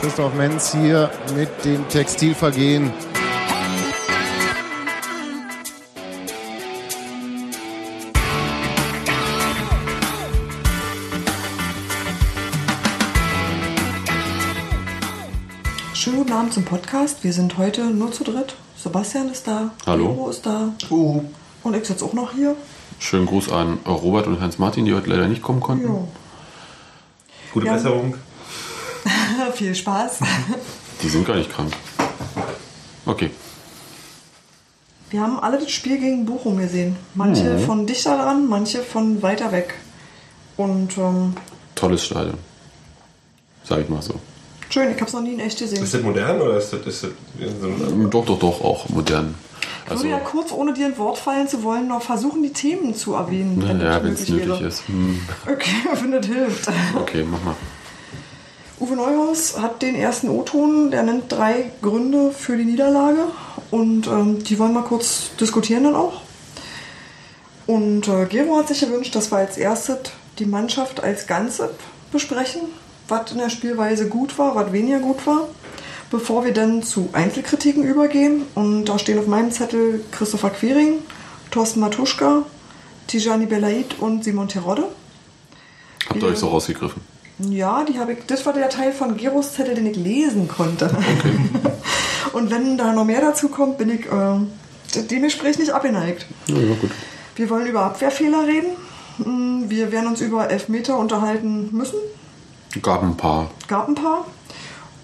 [0.00, 2.92] Christoph Menz hier mit dem Textilvergehen.
[15.94, 17.24] Schönen guten Abend zum Podcast.
[17.24, 18.54] Wir sind heute nur zu dritt.
[18.76, 19.70] Sebastian ist da.
[19.86, 20.12] Hallo.
[20.12, 20.74] Leo ist da.
[20.90, 21.22] Uh,
[21.62, 22.54] Und ich sitze auch noch hier.
[22.98, 25.84] Schönen Gruß an Robert und Hans-Martin, die heute leider nicht kommen konnten.
[25.86, 26.08] Jo.
[27.52, 27.74] Gute Ja.
[27.74, 28.14] Besserung.
[29.54, 30.18] Viel Spaß.
[31.02, 31.72] Die sind gar nicht krank.
[33.04, 33.30] Okay.
[35.10, 36.96] Wir haben alle das Spiel gegen Bochum gesehen.
[37.14, 37.58] Manche Mhm.
[37.60, 39.74] von dichter dran, manche von weiter weg.
[40.56, 41.34] Und ähm,
[41.74, 42.38] Tolles Stadion.
[43.62, 44.14] Sag ich mal so.
[44.70, 45.82] schön, ich habe es noch nie in echt gesehen.
[45.84, 47.10] Ist das modern oder ist das, ist das
[47.60, 49.34] so ein Doch, doch, doch, auch modern.
[49.84, 52.52] Ich Also, würde ja kurz, ohne dir ein Wort fallen zu wollen, noch versuchen, die
[52.52, 53.62] Themen zu erwähnen.
[53.66, 54.66] ja, das wenn es nötig wäre.
[54.66, 54.88] ist.
[54.88, 55.20] Hm.
[55.50, 55.70] Okay,
[56.02, 56.68] wenn das hilft.
[56.96, 57.54] Okay, mach mal.
[58.78, 63.24] Uwe Neuhaus hat den ersten O-Ton, der nennt drei Gründe für die Niederlage
[63.70, 66.20] und ähm, die wollen wir kurz diskutieren dann auch.
[67.66, 69.98] Und äh, Gero hat sich gewünscht, dass wir als erstes
[70.38, 71.70] die Mannschaft als Ganze
[72.12, 72.60] besprechen,
[73.08, 75.48] was in der Spielweise gut war, was weniger gut war,
[76.16, 78.42] bevor wir dann zu Einzelkritiken übergehen.
[78.54, 81.00] Und da stehen auf meinem Zettel Christopher Quering,
[81.50, 82.42] Thorsten Matuschka,
[83.06, 84.84] Tijani Belaid und Simon Terodde.
[86.08, 87.02] Habt ihr euch so rausgegriffen?
[87.38, 88.18] Ja, die habe ich.
[88.26, 90.90] Das war der Teil von Geros Zettel, den ich lesen konnte.
[92.32, 96.24] Und wenn da noch mehr dazu kommt, bin ich äh, dem Gespräch nicht abgeneigt.
[96.46, 96.90] Ja, ja, gut.
[97.34, 98.70] Wir wollen über Abwehrfehler reden.
[99.18, 101.98] Mm, Wir werden uns über Elfmeter unterhalten müssen.
[102.80, 103.50] Gab ein paar.
[103.68, 104.24] Gab ein paar.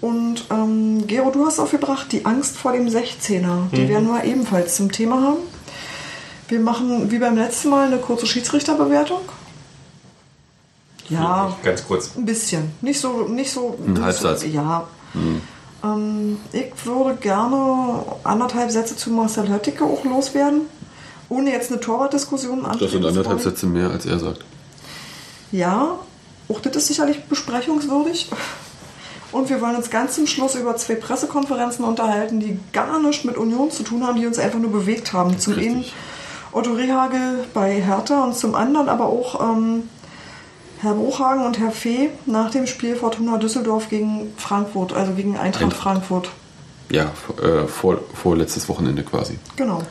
[0.03, 3.69] Und ähm, Gero, du hast aufgebracht die Angst vor dem 16er.
[3.71, 5.37] Die werden wir ebenfalls zum Thema haben.
[6.49, 9.21] Wir machen wie beim letzten Mal eine kurze Schiedsrichterbewertung.
[11.07, 12.17] Ja, Ganz kurz.
[12.17, 12.73] ein bisschen.
[12.81, 13.77] Nicht so, nicht so.
[13.87, 14.41] Ein Halbsatz.
[14.41, 14.85] So, ja.
[15.85, 20.63] Ähm, ich würde gerne anderthalb Sätze zu Marcel Höttike auch loswerden.
[21.29, 24.43] Ohne jetzt eine Torwartdiskussion Das sind anderthalb Sätze mehr, als er sagt.
[25.53, 25.97] Ja,
[26.49, 28.29] auch das ist sicherlich besprechungswürdig.
[29.33, 33.35] Und wir wollen uns ganz zum Schluss über zwei Pressekonferenzen unterhalten, die gar nichts mit
[33.35, 35.39] Union zu tun haben, die uns einfach nur bewegt haben.
[35.39, 35.71] Zum Richtig.
[35.71, 35.85] einen
[36.51, 39.89] Otto Rehagel bei Hertha und zum anderen aber auch ähm,
[40.81, 45.63] Herr Bruchhagen und Herr Fee nach dem Spiel Fortuna Düsseldorf gegen Frankfurt, also gegen Eintracht
[45.63, 45.81] Eintracht.
[45.81, 46.29] Frankfurt.
[46.91, 47.11] Ja,
[47.41, 49.39] äh, vor, vor letztes Wochenende quasi.
[49.55, 49.81] Genau.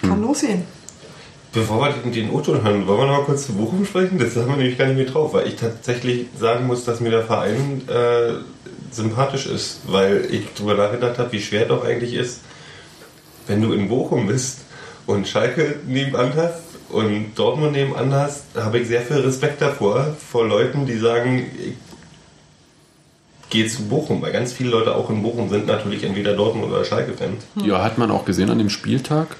[0.00, 0.64] Kann losgehen.
[1.52, 4.18] Bevor wir den- den O-Ton hören, wollen wir noch mal kurz zu Bochum sprechen?
[4.18, 7.10] Das haben wir nämlich gar nicht mehr drauf, weil ich tatsächlich sagen muss, dass mir
[7.10, 8.34] der Verein äh,
[8.92, 12.40] sympathisch ist, weil ich darüber nachgedacht habe, wie schwer doch eigentlich ist,
[13.48, 14.60] wenn du in Bochum bist
[15.06, 20.46] und Schalke nebenan hast und Dortmund nebenan hast, habe ich sehr viel Respekt davor, vor
[20.46, 21.72] Leuten, die sagen, ich
[23.50, 26.84] gehe zu Bochum, weil ganz viele Leute auch in Bochum sind natürlich entweder Dortmund oder
[26.84, 27.42] Schalke-Fans.
[27.64, 29.36] Ja, hat man auch gesehen an dem Spieltag.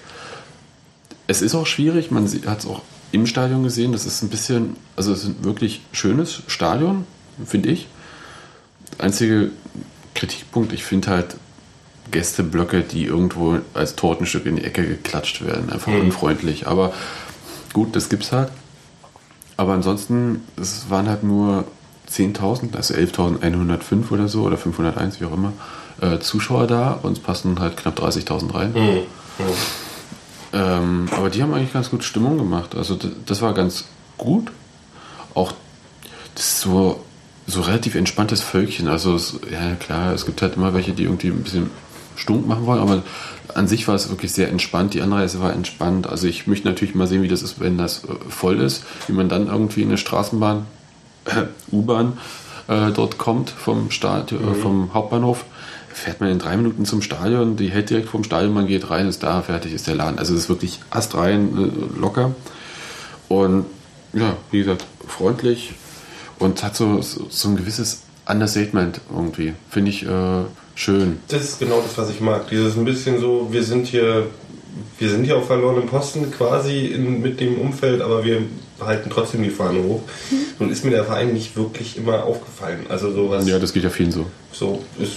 [1.31, 2.83] Es ist auch schwierig, man hat es auch
[3.13, 3.93] im Stadion gesehen.
[3.93, 7.05] Das ist ein bisschen, also es ist ein wirklich schönes Stadion,
[7.47, 7.87] finde ich.
[8.99, 9.53] Einzige
[10.17, 11.37] Kritikpunkt, ich finde halt
[12.11, 16.67] Gästeblöcke, die irgendwo als Tortenstück in die Ecke geklatscht werden, einfach unfreundlich.
[16.67, 16.93] Aber
[17.73, 18.51] gut, das gibt's halt.
[19.57, 21.65] Aber ansonsten, es waren halt nur
[22.11, 25.53] 10.000, also 11.105 oder so, oder 501, wie auch immer,
[26.01, 26.91] äh, Zuschauer da.
[26.91, 28.75] Uns passen halt knapp 30.000 rein.
[30.53, 32.75] Ähm, aber die haben eigentlich ganz gut Stimmung gemacht.
[32.75, 33.85] Also das, war ganz
[34.19, 34.51] gut.
[35.35, 35.53] Auch
[36.35, 37.05] das ist so,
[37.47, 38.89] so relativ entspanntes Völkchen.
[38.89, 41.71] Also es, ja klar, es gibt halt immer welche, die irgendwie ein bisschen
[42.17, 43.03] stunk machen wollen, aber
[43.55, 44.95] an sich war es wirklich sehr entspannt.
[44.95, 46.07] Die Anreise war entspannt.
[46.07, 49.13] Also ich möchte natürlich mal sehen, wie das ist, wenn das äh, voll ist, wie
[49.13, 50.67] man dann irgendwie in eine Straßenbahn,
[51.27, 52.19] äh, U-Bahn
[52.69, 55.45] äh, dort kommt vom Stadion, äh, vom Hauptbahnhof.
[56.01, 59.07] Fährt man in drei Minuten zum Stadion, die hält direkt vom Stadion, man geht rein,
[59.07, 60.19] ist da, fertig ist der Laden.
[60.19, 62.35] Also es ist wirklich astrein, äh, locker.
[63.29, 63.67] Und
[64.15, 65.75] ja, wie gesagt, freundlich
[66.39, 69.53] und hat so, so, so ein gewisses Understatement irgendwie.
[69.69, 70.45] Finde ich äh,
[70.75, 71.19] schön.
[71.29, 72.49] Das ist genau das, was ich mag.
[72.49, 74.27] Dieses ein bisschen so, wir sind hier,
[74.99, 78.41] wir sind hier auf verlorenem Posten quasi in, mit dem Umfeld, aber wir
[78.81, 80.01] halten trotzdem die Fahne hoch.
[80.59, 82.87] Nun ist mir der Verein nicht wirklich immer aufgefallen.
[82.89, 84.25] Also sowas, Ja, das geht ja vielen so.
[84.51, 85.13] so ist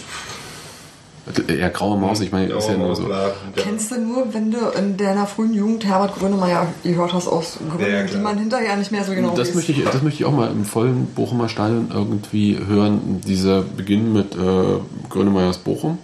[1.48, 3.06] Eher graue Maus, ich meine, ist ja nur so.
[3.06, 3.28] klar.
[3.28, 3.34] Ja.
[3.64, 7.92] Kennst du nur, wenn du in deiner frühen Jugend Herbert Grönemeyer gehört hast aus Gründen,
[7.92, 9.56] Ja, ja, die man hinterher nicht mehr so genau Das weiß.
[9.56, 14.12] möchte, ich, das möchte ich auch mal im vollen Bochumer Stadion irgendwie hören, dieser Beginn
[14.12, 14.80] mit äh,
[15.10, 15.98] Grönemeyers Bochum.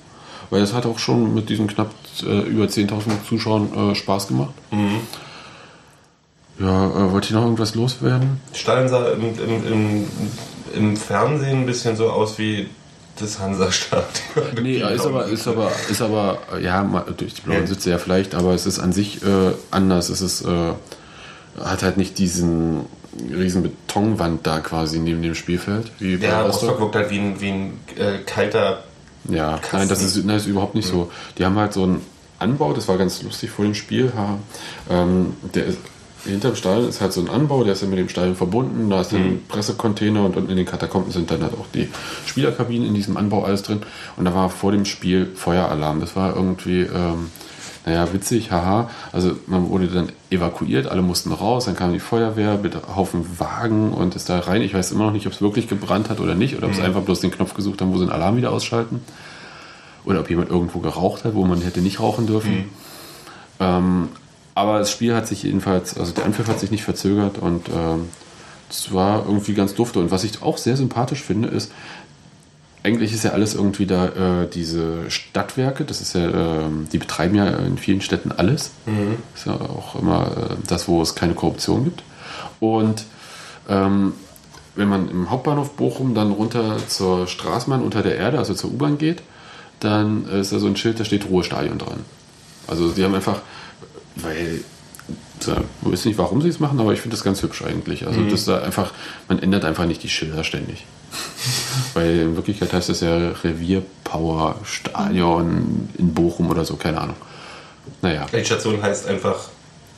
[0.52, 1.92] Weil das hat auch schon mit diesen knapp
[2.24, 4.54] äh, über 10.000 Zuschauern äh, Spaß gemacht.
[6.60, 8.40] Ja, äh, wollte ich noch irgendwas loswerden?
[8.54, 10.08] Stadion sah im, im, im,
[10.76, 12.68] im Fernsehen ein bisschen so aus wie
[13.22, 14.06] das Hansa-Stadion.
[14.62, 16.84] Nee, ist aber, ist aber, ist aber, ja,
[17.18, 20.10] durch die blauen Sitze ja vielleicht, aber es ist an sich äh, anders.
[20.10, 20.74] Es ist, äh,
[21.64, 22.86] hat halt nicht diesen
[23.32, 26.80] riesen Betonwand da quasi neben dem Spielfeld, wie Ja, Rostock.
[26.80, 28.84] Wirkt halt wie ein, wie ein äh, kalter.
[29.26, 29.78] Ja, Kasten.
[29.78, 31.12] nein, das ist, nein, ist überhaupt nicht so.
[31.38, 32.02] Die haben halt so einen
[32.40, 34.12] Anbau, das war ganz lustig vor dem Spiel.
[34.16, 34.38] Ha,
[34.90, 35.80] ähm, der ist,
[36.26, 38.90] hinterm Stadion ist halt so ein Anbau, der ist ja mit dem Stadion verbunden.
[38.90, 41.90] Da ist dann ein Pressecontainer und unten in den Katakomben sind dann halt auch die
[42.26, 43.82] Spielerkabinen in diesem Anbau alles drin.
[44.18, 46.02] Und da war vor dem Spiel Feueralarm.
[46.02, 47.32] Das war irgendwie, ähm,
[47.86, 48.90] naja, witzig, haha.
[49.12, 53.94] Also man wurde dann evakuiert, alle mussten raus, dann kam die Feuerwehr mit Haufen Wagen
[53.94, 54.62] und ist da rein.
[54.62, 56.80] Ich weiß immer noch nicht, ob es wirklich gebrannt hat oder nicht, oder ob es
[56.80, 59.02] einfach bloß den Knopf gesucht haben, wo sie den Alarm wieder ausschalten.
[60.06, 62.70] Oder ob jemand irgendwo geraucht hat, wo man hätte nicht rauchen dürfen.
[63.60, 64.10] Ähm,
[64.60, 68.10] aber das Spiel hat sich jedenfalls, also der Anpfiff hat sich nicht verzögert und ähm,
[68.70, 70.00] es war irgendwie ganz dufte.
[70.00, 71.72] Und was ich auch sehr sympathisch finde, ist,
[72.84, 77.36] eigentlich ist ja alles irgendwie da, äh, diese Stadtwerke, das ist ja, ähm, die betreiben
[77.36, 78.72] ja in vielen Städten alles.
[79.34, 82.04] Ist ja auch immer äh, das, wo es keine Korruption gibt.
[82.60, 83.06] Und
[83.70, 84.12] ähm,
[84.76, 88.98] wenn man im Hauptbahnhof Bochum dann runter zur Straßenbahn unter der Erde, also zur U-Bahn
[88.98, 89.24] geht,
[89.80, 92.02] dann ist da so ein Schild, da steht Ruhestadion dran.
[92.68, 93.42] Also sie haben einfach,
[94.24, 94.62] weil
[95.42, 95.48] ich
[95.82, 98.06] weiß nicht, warum sie es machen, aber ich finde das ganz hübsch eigentlich.
[98.06, 98.92] Also das da einfach,
[99.28, 100.86] man ändert einfach nicht die Schilder ständig.
[101.94, 107.16] Weil in Wirklichkeit heißt das ja Revierpower Stadion in Bochum oder so, keine Ahnung.
[108.02, 108.28] Naja.
[108.32, 109.50] Die Station heißt einfach,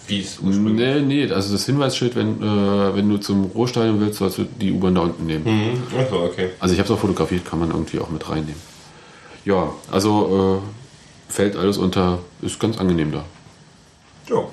[0.07, 4.19] wie es ursprünglich Nee, nee, also das Hinweisschild, wenn, äh, wenn du zum Ruhestadion willst,
[4.19, 5.43] sollst du die U-Bahn da unten nehmen.
[5.43, 5.99] Mhm.
[5.99, 6.49] Achso, okay.
[6.59, 8.61] Also ich habe es auch fotografiert, kann man irgendwie auch mit reinnehmen.
[9.43, 13.25] Ja, also äh, fällt alles unter, ist ganz angenehm da.
[14.31, 14.43] Ja.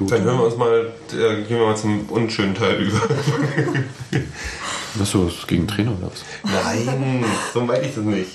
[0.00, 3.00] Dann hören wir uns mal, äh, gehen wir mal zum unschönen Teil über.
[4.94, 6.24] Was du was gegen Trainer oder was?
[6.44, 8.30] Nein, so meinte ich das nicht.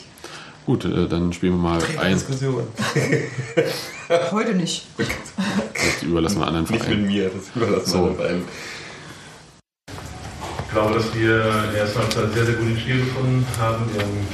[0.65, 2.13] Gut, äh, dann spielen wir mal ein.
[2.13, 2.63] Diskussion.
[4.31, 4.87] Heute nicht.
[4.97, 8.05] Das überlassen wir anderen Nicht mit mir, das überlassen So.
[8.09, 8.23] wir so.
[8.23, 8.43] einem.
[10.65, 13.85] Ich glaube, dass wir in der ersten Halbzeit sehr, sehr gut ins Spiel gefunden haben.
[13.93, 14.27] Wir haben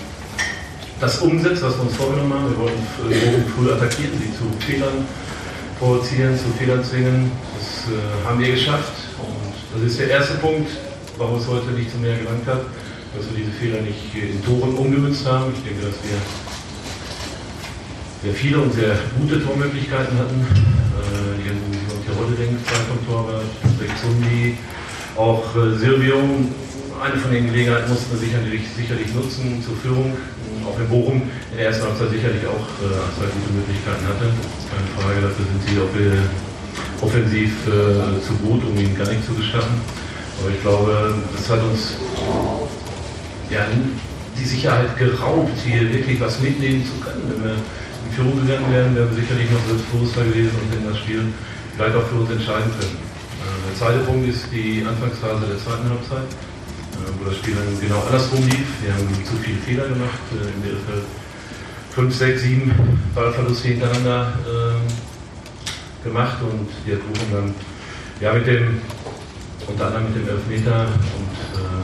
[1.00, 2.50] das umgesetzt, was wir uns vorgenommen haben.
[2.50, 5.06] Wir wollten früh attackieren, sie zu Fehlern
[5.80, 7.32] provozieren, zu Fehlern zwingen.
[7.58, 8.94] Das äh, haben wir geschafft.
[9.20, 10.70] Und das ist der erste Punkt,
[11.18, 12.62] warum es heute nicht zu mehr gelangt hat,
[13.16, 15.54] dass wir diese Fehler nicht in Toren umgemünzt haben.
[15.56, 16.18] Ich denke, dass wir
[18.24, 20.40] sehr viele und sehr gute Tormöglichkeiten hatten.
[20.42, 23.44] Äh, Wenn man die Rolle denkt, zwei vom Torwart,
[23.80, 24.58] Rekzundi,
[25.16, 26.18] auch äh, Silvio.
[27.02, 30.14] Eine von den Gelegenheiten mussten wir sicherlich, sicherlich nutzen zur Führung.
[30.66, 31.22] Auch in Bochum
[31.52, 34.30] in der ersten Halbzeit sicherlich auch äh, zwei gute Möglichkeiten hatte.
[34.70, 36.24] Keine Frage, dafür sind sie auch äh,
[37.04, 39.76] offensiv äh, zu gut, um ihnen gar nicht zu gestatten.
[40.40, 41.98] Aber ich glaube, das hat uns
[43.50, 43.66] ja,
[44.40, 47.22] die Sicherheit geraubt, hier wirklich was mitnehmen zu können.
[47.30, 51.00] Wenn wir in Führung gegangen wären, wären wir sicherlich noch selbstbewusster gewesen und hätten das
[51.00, 51.22] Spiel
[51.78, 52.98] vielleicht auch für uns entscheiden können.
[52.98, 56.28] Äh, Der zweite Punkt ist die Anfangsphase der zweiten Halbzeit,
[57.20, 58.68] wo das Spiel dann genau andersrum lief.
[58.82, 61.04] Wir haben zu viele Fehler gemacht, äh, im Mittelfeld
[61.94, 62.72] fünf, sechs, sieben
[63.14, 64.82] Ballverluste hintereinander ähm,
[66.04, 67.56] gemacht und die hat Bochum dann
[68.20, 68.82] ja, mit dem,
[69.68, 71.84] unter anderem mit dem Elfmeter und äh,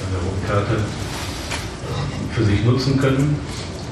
[0.00, 3.38] seiner roten Karte äh, für sich nutzen können.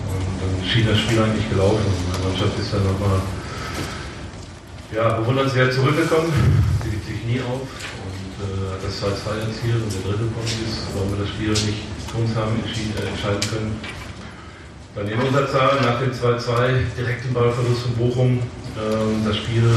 [0.09, 1.85] Und dann schien das Spiel eigentlich gelaufen.
[2.16, 3.21] Die Mannschaft ist dann nochmal
[4.95, 6.33] ja, bewundernswert zurückgekommen.
[6.83, 7.89] Sie gibt sich nie auf und äh,
[8.90, 9.82] das 2-2 erzielt.
[9.87, 13.73] Und der dritte Punkt ist, warum wir das Spiel nicht uns haben äh, entscheiden können.
[14.94, 18.42] Dann in Unterzahl nach dem 2-2 direkt im Ballverlust von Bochum
[18.75, 19.70] ähm, das Spiel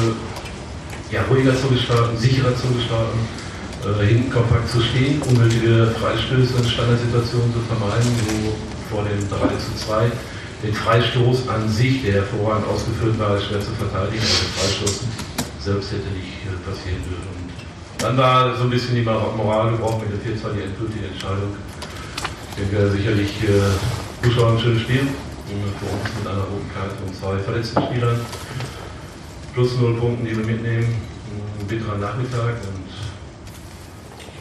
[1.11, 3.21] ja, ruhiger zu gestalten, sicherer zu gestalten,
[3.85, 8.57] äh, hinten kompakt zu stehen, unnötige Freistöße und Standardsituationen zu vermeiden, wo
[8.89, 10.09] vor dem 3 zu 2
[10.63, 14.99] den Freistoß an sich, der hervorragend ausgeführt war, schwer zu verteidigen, aber der Freistoß
[15.59, 17.42] selbst hätte nicht äh, passieren dürfen.
[18.03, 21.55] Dann war so ein bisschen die Mor- Moral gebrochen mit der 4-2 die endgültige Entscheidung.
[22.49, 25.07] Ich denke sicherlich äh, Zuschauer ein schönes Spiel.
[25.47, 28.19] Für uns mit einer roten Karte und zwei verletzten Spielern.
[29.53, 30.95] Plus null Punkten, die wir mitnehmen.
[31.61, 32.83] Ein bitterer Nachmittag und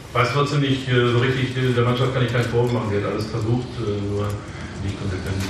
[0.09, 2.89] ich weiß trotzdem nicht äh, so richtig, äh, der Mannschaft kann ich keinen Vorwurf machen.
[2.91, 4.27] Sie hat alles versucht, äh, nur
[4.83, 5.41] nicht konsequent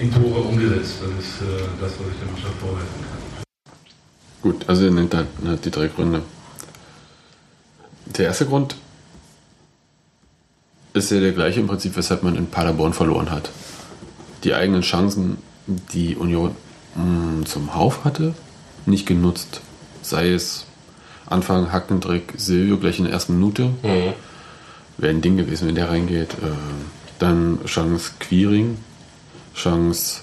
[0.00, 0.94] in Tore umgesetzt.
[1.00, 1.34] Das ist
[1.80, 3.44] das, was ich der Mannschaft vorwerfen kann.
[4.42, 5.28] Gut, also er nennt halt
[5.64, 6.22] die drei Gründe.
[8.16, 8.76] Der erste Grund
[10.94, 13.50] ist ja der gleiche im Prinzip, weshalb man in Paderborn verloren hat.
[14.44, 16.56] Die eigenen Chancen, die Union
[16.94, 18.34] mh, zum Hauf hatte,
[18.86, 19.60] nicht genutzt.
[20.02, 20.66] Sei es
[21.26, 23.66] Anfang Hackendreck Silvio gleich in der ersten Minute.
[23.82, 24.14] Mhm.
[24.96, 26.32] Wäre ein Ding gewesen, wenn der reingeht.
[26.34, 26.56] Äh,
[27.18, 28.78] dann Chance Quiring,
[29.54, 30.20] Chance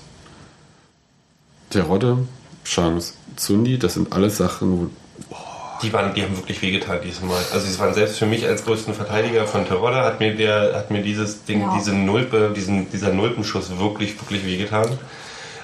[1.69, 2.27] Terodde,
[2.63, 3.77] Chance Zundi.
[3.77, 4.89] Das sind alles Sachen,
[5.29, 5.35] wo
[5.81, 7.37] Die, waren, die haben wirklich wehgetan diesmal.
[7.53, 10.89] Also es waren selbst für mich als größten Verteidiger von Terodde hat mir der hat
[10.91, 11.75] mir dieses Ding, Ja.
[11.77, 14.87] diese Nulpe, diesen, dieser Nulpenschuss wirklich, wirklich wehgetan.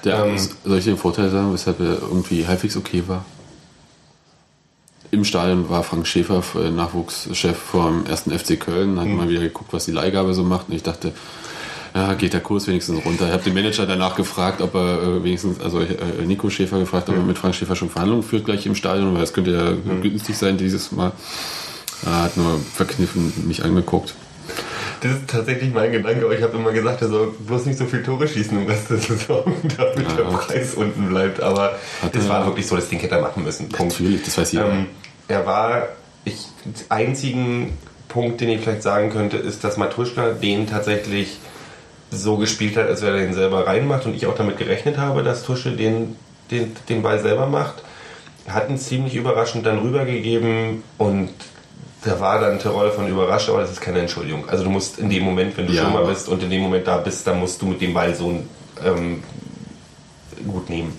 [0.04, 3.24] Der, Ähm, soll ich den Vorteil sagen, weshalb er irgendwie halbwegs okay war?
[5.10, 8.30] Im Stadion war Frank Schäfer, äh, Nachwuchschef vom 1.
[8.32, 9.00] FC Köln, Mhm.
[9.00, 10.68] hat mal wieder geguckt, was die Leihgabe so macht.
[10.68, 11.12] Und ich dachte,
[11.94, 13.26] ja, geht der Kurs wenigstens runter.
[13.26, 15.86] Ich habe den Manager danach gefragt, ob er äh, wenigstens, also äh,
[16.26, 19.22] Nico Schäfer gefragt, ob er mit Frank Schäfer schon Verhandlungen führt gleich im Stadion, weil
[19.22, 20.02] es könnte ja Mhm.
[20.02, 21.12] günstig sein dieses Mal.
[22.04, 24.14] Er hat nur verkniffen mich angeguckt.
[25.02, 27.86] Das ist tatsächlich mein Gedanke, aber ich habe immer gesagt, er soll bloß nicht so
[27.86, 29.44] viel Tore schießen im Rest der Saison,
[29.76, 30.16] damit Ja.
[30.16, 31.40] der Preis unten bleibt.
[31.42, 31.76] Aber
[32.12, 33.68] es er- war wirklich so, das Ding hätte er machen müssen.
[33.68, 33.92] Punkt.
[34.00, 34.68] Natürlich, das weiß jeder.
[34.70, 34.86] Ähm,
[35.28, 35.88] er war,
[36.24, 36.46] ich,
[36.88, 37.76] einzigen
[38.08, 41.38] Punkt, den ich vielleicht sagen könnte, ist, dass Matuschka den tatsächlich
[42.18, 45.22] so gespielt hat, als wenn er den selber reinmacht und ich auch damit gerechnet habe,
[45.22, 46.16] dass Tusche den,
[46.50, 47.82] den, den Ball selber macht.
[48.48, 51.30] Hat ihn ziemlich überraschend dann rübergegeben und
[52.04, 54.48] da war dann Tirol von überrascht, aber das ist keine Entschuldigung.
[54.48, 56.60] Also du musst in dem Moment, wenn du Ja, schon mal bist und in dem
[56.60, 58.42] Moment da bist, dann musst du mit dem Ball so
[58.84, 59.22] ähm,
[60.46, 60.98] gut nehmen.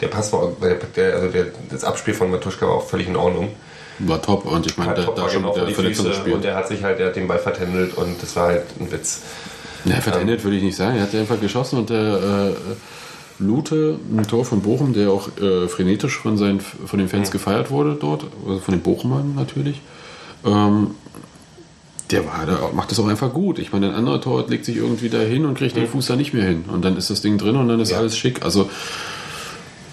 [0.00, 0.52] Der Pass war,
[0.96, 3.48] der, also der, das Abspiel von Matuschka war auch völlig in Ordnung.
[4.00, 6.16] War top und ich meine, Hat der top da schon genau der die Verletzung Füße
[6.16, 6.36] gespielt.
[6.36, 8.90] und der hat sich halt, der hat den Ball vertändelt und das war halt ein
[8.90, 9.22] Witz.
[9.84, 10.96] Ja, verteidigt würde ich nicht sagen.
[10.96, 11.98] Er hat einfach geschossen und der
[12.50, 17.30] äh, Lute, ein Tor von Bochum, der auch äh, frenetisch von, seinen, von den Fans
[17.30, 19.80] gefeiert wurde dort, also von den Bochumern natürlich.
[20.44, 20.92] Ähm,
[22.10, 23.58] der war, der macht das auch einfach gut.
[23.58, 26.16] Ich meine, ein anderer Tor legt sich irgendwie da hin und kriegt den Fuß da
[26.16, 26.64] nicht mehr hin.
[26.70, 27.98] Und dann ist das Ding drin und dann ist Ja.
[27.98, 28.44] alles schick.
[28.44, 28.68] Also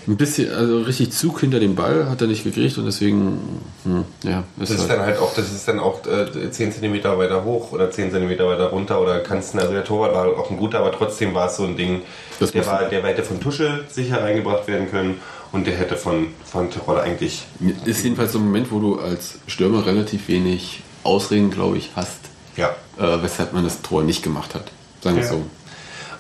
[0.08, 4.06] ein bisschen, also richtig Zug hinter dem Ball hat er nicht gekriegt und deswegen, hm,
[4.24, 7.04] ja, ist Das ist halt, dann halt auch, das ist dann auch äh, 10 cm
[7.04, 10.58] weiter hoch oder 10 cm weiter runter oder kannst also der Torwart war auch ein
[10.58, 12.02] guter, aber trotzdem war es so ein Ding,
[12.40, 15.20] Das der war, der hätte von Tusche sicher reingebracht werden können
[15.52, 17.44] und der hätte von, von Tirol eigentlich
[17.86, 22.20] ist jedenfalls so ein Moment, wo du als Stürmer relativ wenig Ausreden, glaube ich, hast,
[22.56, 22.70] ja.
[23.00, 24.72] äh, weshalb man das Tor nicht gemacht hat.
[25.02, 25.38] Sagen wir es Ja.
[25.38, 25.46] so.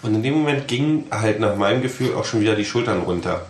[0.03, 3.45] Und in dem Moment ging halt nach meinem Gefühl auch schon wieder die Schultern runter.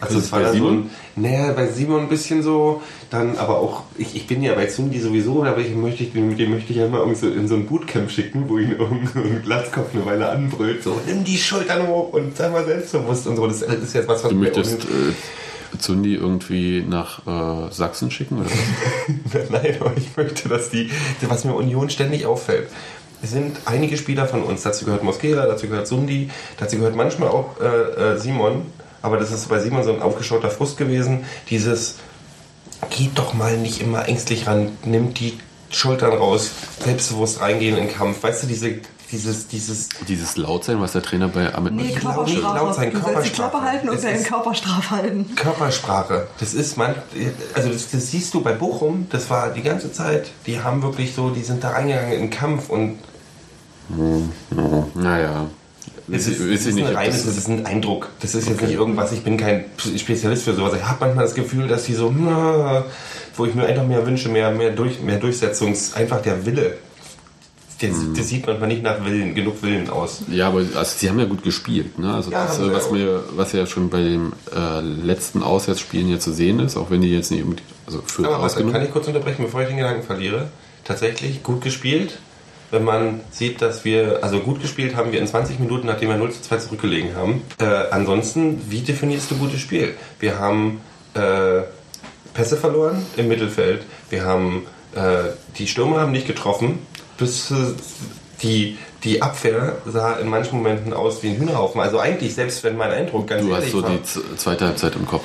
[0.00, 0.90] Also es war bei dann so Simon?
[1.16, 4.66] ein, naja, bei Simon ein bisschen so, dann aber auch, ich, ich bin ja bei
[4.66, 7.48] Zundi sowieso, aber ich möchte, ich, mit dem möchte ich ja immer irgendwie so in
[7.48, 11.86] so ein Bootcamp schicken, wo ihn irgendein Glatzkopf eine Weile anbrüllt, so, nimm die Schultern
[11.86, 13.46] hoch und sei mal selbstbewusst und so.
[13.46, 15.12] Das, das ist jetzt was, was Du möchtest äh,
[15.78, 18.38] Zundi irgendwie nach äh, Sachsen schicken?
[18.38, 19.50] Oder was?
[19.50, 20.90] Nein, aber ich möchte, dass die,
[21.22, 22.68] was mir Union ständig auffällt.
[23.22, 27.60] Sind einige Spieler von uns, dazu gehört Mosquera, dazu gehört Sundi, dazu gehört manchmal auch
[27.60, 28.62] äh, äh, Simon,
[29.02, 31.24] aber das ist bei Simon so ein aufgeschauter Frust gewesen.
[31.50, 31.96] Dieses,
[32.90, 35.38] geht doch mal nicht immer ängstlich ran, nimmt die
[35.70, 36.50] Schultern raus,
[36.84, 38.22] selbstbewusst reingehen in den Kampf.
[38.22, 38.74] Weißt du, diese,
[39.12, 42.74] dieses, dieses, Dieses Lautsein, was der Trainer bei Ahmed Nee, Matthias- nicht laut Körperstrafe.
[42.74, 43.32] sein, Du sollst die Körpersprache.
[43.50, 45.34] Klappe halten und Es der in ist- Körperstrafe halten.
[45.36, 46.26] Körpersprache.
[46.40, 46.94] Das ist man,
[47.54, 51.14] also das, das siehst du bei Bochum, das war die ganze Zeit, die haben wirklich
[51.14, 52.98] so, die sind da reingegangen in den Kampf und
[54.94, 55.46] Naja.
[56.12, 58.08] Ist, es ich ist, nicht, reines, das- ist ein Eindruck.
[58.20, 59.64] Das ist jetzt nicht irgendwas, ich bin kein
[59.96, 60.72] Spezialist für sowas.
[60.76, 62.84] Ich habe manchmal das Gefühl, dass die so, na,
[63.36, 66.76] wo ich mir einfach mehr wünsche, mehr, mehr, durch, mehr Durchsetzungs, einfach der Wille.
[67.80, 68.12] Der, Hm.
[68.14, 70.20] das sieht manchmal nicht nach Willen, genug Willen aus.
[70.30, 71.98] Ja, aber also, sie haben ja gut gespielt.
[71.98, 72.12] Ne?
[72.12, 76.20] Also Ja, das, äh, was, mir, was ja schon bei dem äh, letzten Auswärtsspielen hier
[76.20, 78.74] zu sehen ist, auch wenn die jetzt nicht unbedingt, also für Aber ausgenommen.
[78.74, 80.48] kann ich kurz unterbrechen, bevor ich den Gedanken verliere?
[80.84, 82.18] Tatsächlich gut gespielt,
[82.70, 86.16] wenn man sieht, dass wir, also gut gespielt haben wir in 20 Minuten, nachdem wir
[86.16, 87.42] 0 zu 2 zurückgelegen haben.
[87.58, 89.94] Äh, ansonsten, wie definierst du gutes Spiel?
[90.18, 90.80] Wir haben
[91.14, 91.62] äh,
[92.34, 96.78] Pässe verloren im Mittelfeld, wir haben, äh, die Stürmer haben nicht getroffen,
[97.18, 97.54] bis äh,
[98.42, 101.80] die, die Abwehr sah in manchen Momenten aus wie ein Hühnerhaufen.
[101.80, 105.06] Also eigentlich, selbst wenn mein Eindruck ganz Du hast so war, die zweite Halbzeit im
[105.06, 105.24] Kopf.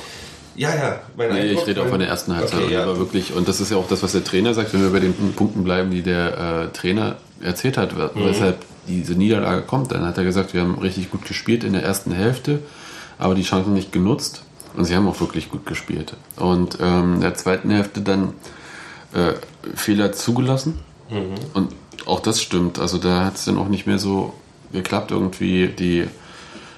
[0.56, 2.64] ja, ja, mein Nee, Eindruck, ich rede auch von der ersten Halbzeit.
[2.64, 2.82] Okay, ja.
[2.82, 5.00] aber wirklich, und das ist ja auch das, was der Trainer sagt, wenn wir bei
[5.00, 8.10] den Punkten bleiben, die der äh, Trainer erzählt hat, Mhm.
[8.24, 9.92] weshalb diese Niederlage kommt.
[9.92, 12.60] Dann hat er gesagt, wir haben richtig gut gespielt in der ersten Hälfte,
[13.18, 14.42] aber die Chancen nicht genutzt.
[14.76, 16.14] Und sie haben auch wirklich gut gespielt.
[16.36, 18.34] Und ähm, in der zweiten Hälfte dann
[19.14, 19.32] äh,
[19.74, 20.78] Fehler zugelassen.
[21.10, 21.34] Mhm.
[21.54, 21.72] Und
[22.04, 22.78] auch das stimmt.
[22.78, 24.34] Also da hat es dann auch nicht mehr so
[24.72, 26.06] geklappt, irgendwie die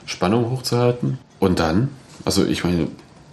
[0.06, 1.18] Spannung hochzuhalten.
[1.40, 1.88] Und dann,
[2.24, 2.86] also ich meine,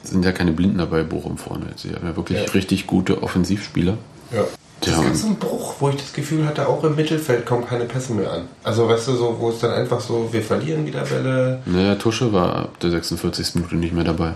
[0.04, 1.68] sind ja keine Blinden dabei, Bochum vorne.
[1.78, 2.52] Sie haben ja wirklich Ja.
[2.54, 3.98] richtig gute Offensivspieler.
[4.32, 4.44] Ja.
[4.82, 5.02] Das Ja.
[5.02, 8.14] gab so einen Bruch, wo ich das Gefühl hatte, auch im Mittelfeld kommen keine Pässe
[8.14, 8.42] mehr an.
[8.64, 11.62] Also weißt du, so, wo es dann einfach so, wir verlieren wieder Bälle.
[11.66, 13.56] Naja, Tusche war ab der 46.
[13.56, 14.34] Minute nicht mehr dabei.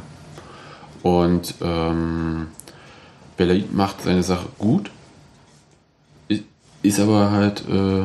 [1.04, 2.48] Und ähm,
[3.38, 4.90] Belaid macht seine Sache gut,
[6.82, 8.04] ist aber halt, äh,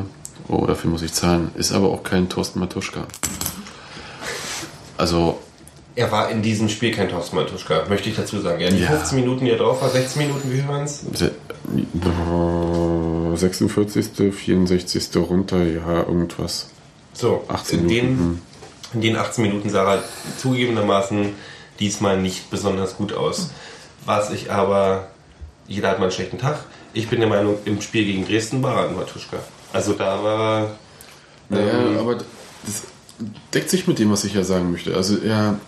[0.49, 3.05] oh, dafür muss ich zahlen, ist aber auch kein Thorsten Matuschka.
[4.97, 5.39] Also,
[5.97, 8.59] Er war in diesem Spiel kein Thorsten Matuschka, möchte ich dazu sagen.
[8.59, 8.87] Ja, die Ja.
[8.89, 11.01] 15 Minuten, die er drauf war, 16 Minuten, wie viel waren es?
[11.13, 11.31] se-
[13.33, 15.09] äh, 46., 64.
[15.29, 16.67] runter, ja, irgendwas.
[17.13, 18.41] So, 18 in den, Minuten,
[18.93, 20.03] in den 18 Minuten sah er
[20.37, 21.29] zugegebenermaßen
[21.79, 23.49] diesmal nicht besonders gut aus.
[24.05, 25.07] Was ich aber,
[25.67, 26.59] jeder hat mal einen schlechten Tag.
[26.93, 29.37] Ich bin der Meinung, im Spiel gegen Dresden war er ein Matuschka.
[29.73, 30.71] Also da war
[31.49, 32.83] Naja, Ähm, aber das
[33.53, 34.95] deckt sich mit dem, was ich ja sagen möchte.
[34.95, 35.59] Also er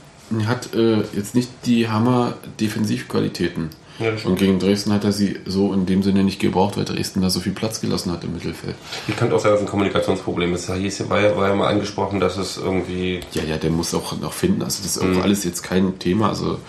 [0.45, 3.69] hat äh, jetzt nicht die Hammer-Defensivqualitäten.
[3.99, 4.11] Ja.
[4.25, 7.31] Und gegen Dresden hat er sie so in dem Sinne nicht gebraucht, weil Dresden da
[7.31, 8.75] so viel Platz gelassen hat im Mittelfeld.
[9.07, 10.71] Ich könnte auch sagen, dass ein Kommunikationsproblem ist.
[10.71, 13.21] Hieß, ja- war, ja- war ja mal angesprochen, dass es irgendwie.
[13.33, 14.61] Ja, ja, der muss auch noch finden.
[14.61, 15.17] Also das ist Mhm.
[15.17, 16.29] auch alles jetzt kein Thema.
[16.29, 16.59] Also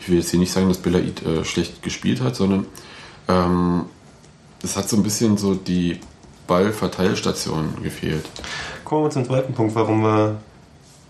[0.00, 2.66] ich will jetzt hier nicht sagen, dass Belaid äh, schlecht gespielt hat, sondern
[3.28, 3.82] ähm,
[4.64, 6.00] es hat so ein bisschen so die
[6.48, 8.24] Ballverteilstation gefehlt.
[8.84, 10.40] Kommen wir zum zweiten Punkt, warum wir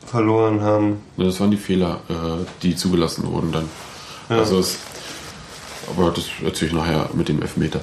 [0.06, 1.00] verloren haben.
[1.16, 3.68] Das waren die Fehler, äh, die zugelassen wurden dann.
[4.28, 4.38] Ja.
[4.38, 4.78] Also es,
[5.90, 7.80] aber das erzähle ich nachher mit dem Elfmeter.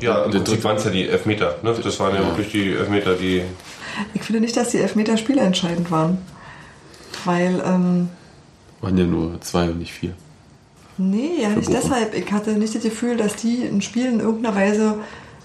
[0.00, 1.56] Ja, im Prinzip waren es ja die Elfmeter.
[1.62, 1.74] Ne?
[1.82, 2.28] Das waren ja, Ja.
[2.28, 3.42] wirklich die Elfmeter, die.
[4.14, 6.18] Ich finde nicht, dass die Elfmeter spielentscheidend waren.
[7.24, 8.08] Weil, ähm,
[8.80, 10.12] waren ja nur zwei und nicht vier.
[10.98, 11.80] nee, ja nicht Bochum.
[11.82, 12.14] deshalb.
[12.14, 14.98] Ich hatte nicht das Gefühl, dass die ein Spiel in irgendeiner Weise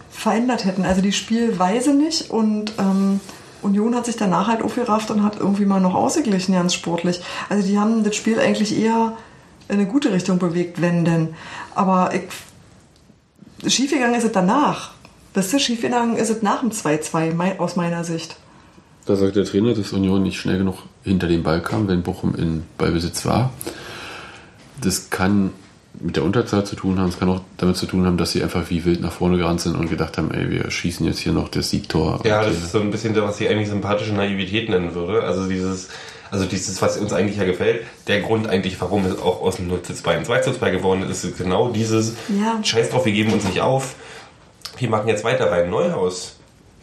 [0.09, 0.83] verändert hätten.
[0.83, 3.19] Also die Spielweise nicht und ähm,
[3.61, 7.21] Union hat sich danach halt aufgerafft und hat irgendwie mal noch ausgeglichen, ganz sportlich.
[7.49, 9.13] Also die haben das Spiel eigentlich eher
[9.67, 11.29] in eine gute Richtung bewegt, wenn denn.
[11.75, 14.91] Aber ich, schiefgegangen ist es danach.
[15.33, 18.35] Wisst ihr, schiefgegangen ist es nach dem 2-2, mei- aus meiner Sicht.
[19.05, 22.35] Da sagt der Trainer, dass Union nicht schnell genug hinter den Ball kam, wenn Bochum
[22.35, 23.51] in Ballbesitz war.
[24.81, 25.51] Das kann
[25.99, 28.41] mit der Unterzahl zu tun haben, es kann auch damit zu tun haben, dass sie
[28.41, 31.33] einfach wie wild nach vorne gerannt sind und gedacht haben, ey, wir schießen jetzt hier
[31.33, 32.21] noch das Siegtor.
[32.23, 35.23] Ja, das ist so ein bisschen das, was ich eigentlich sympathische Naivität nennen würde.
[35.23, 35.89] Also dieses,
[36.31, 39.67] also dieses, was uns eigentlich ja gefällt, der Grund eigentlich, warum es auch aus dem
[39.67, 42.59] 0 zu 2 ein 2 zu 2 geworden ist, ist genau dieses Ja.
[42.63, 43.95] Scheiß drauf, wir geben uns nicht auf.
[44.77, 46.37] Wir machen jetzt weiter bei Neuhaus.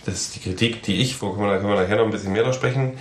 [0.05, 2.33] Das ist die Kritik, die ich, wo können wir, können wir nachher noch ein bisschen
[2.33, 2.93] mehr drüber sprechen,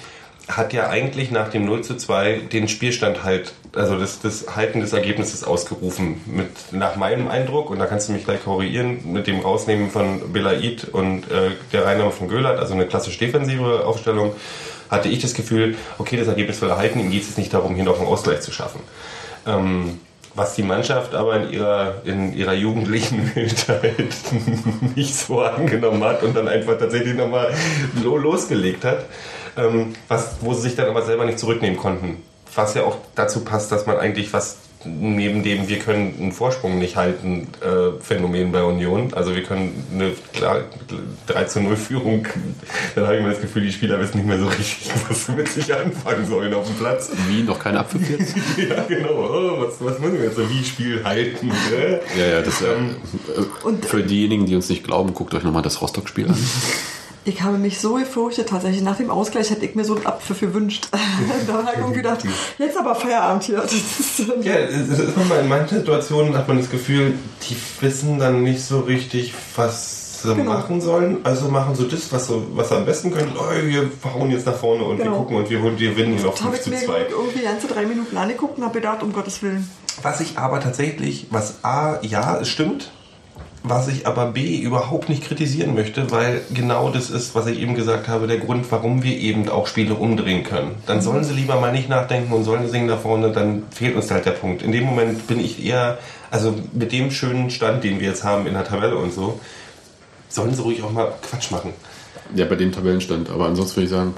[0.48, 4.80] hat ja eigentlich nach dem 0 zu 2 den Spielstand halt, also das, das Halten
[4.80, 6.22] des Ergebnisses ausgerufen.
[6.26, 10.32] Mit, nach meinem Eindruck, und da kannst du mich gleich korrigieren, mit dem Rausnehmen von
[10.32, 14.34] Belaid und äh, der Reinnahme von Göhlert, also eine klassisch defensive Aufstellung,
[14.90, 17.84] hatte ich das Gefühl, okay, das Ergebnis will erhalten, ihm geht es nicht darum, hier
[17.84, 18.80] noch einen Ausgleich zu schaffen.
[19.46, 20.00] Ähm,
[20.34, 23.96] was die Mannschaft aber in ihrer, in ihrer jugendlichen Wildheit
[24.96, 27.54] nicht so angenommen hat und dann einfach tatsächlich nochmal
[28.02, 29.06] lo- losgelegt hat,
[29.58, 32.17] ähm, was, wo sie sich dann aber selber nicht zurücknehmen konnten.
[32.56, 36.80] Was ja auch dazu passt, dass man eigentlich was neben dem wir können einen Vorsprung
[36.80, 39.13] nicht halten äh, Phänomen bei Union.
[39.13, 40.62] Also wir können eine klar,
[41.28, 42.28] 3 zu 0 Führung,
[42.96, 45.32] dann habe ich mir das Gefühl, die Spieler wissen nicht mehr so richtig, was sie
[45.34, 47.12] mit sich anfangen sollen auf dem Platz.
[47.28, 48.36] Wie, noch keine Abpfiff jetzt?
[48.70, 49.10] Ja, genau.
[49.13, 51.48] Oh, was, was müssen wir jetzt so wie Spiel halten?
[51.48, 52.00] Ne?
[52.17, 52.96] ja, ja, das Ähm,
[53.36, 56.38] äh, Und- für diejenigen, die uns nicht glauben, guckt euch nochmal das Rostock-Spiel an.
[57.28, 58.82] Ich habe mich so gefürchtet, tatsächlich.
[58.82, 60.88] Nach dem Ausgleich hätte ich mir so einen Abpfiff gewünscht.
[61.48, 62.24] da habe ich irgendwie gedacht,
[62.58, 63.63] jetzt aber Feierabend hier.
[64.44, 67.16] Ja, in manchen Situationen hat man das Gefühl,
[67.50, 70.54] die wissen dann nicht so richtig, was sie Genau.
[70.54, 71.18] machen sollen.
[71.26, 73.34] Also machen so das, was, so, was sie am besten können.
[73.38, 75.18] Oh, wir hauen jetzt nach vorne und wir Genau.
[75.18, 77.08] gucken und wir, holen- wir gewinnen hier auf Das habe 5 ich zu mir 2.
[77.10, 79.70] irgendwie ganze drei Minuten angeguckt und habe gedacht, um Gottes Willen.
[80.02, 82.90] Was ich aber tatsächlich, was A, ja, es stimmt,
[83.69, 87.75] was ich aber B überhaupt nicht kritisieren möchte, weil genau das ist, was ich eben
[87.75, 90.75] gesagt habe, der Grund, warum wir eben auch Spiele umdrehen können.
[90.86, 94.10] Dann sollen sie lieber mal nicht nachdenken und sollen singen da vorne, dann fehlt uns
[94.12, 94.62] halt der Punkt.
[94.62, 95.97] In dem Moment bin ich eher,
[96.32, 99.39] also mit dem schönen Stand, den wir jetzt haben in der Tabelle und so,
[100.30, 101.73] sollen sie ruhig auch mal Quatsch machen.
[102.36, 103.30] Ja, bei dem Tabellenstand.
[103.30, 104.13] Aber ansonsten würde ich sagen,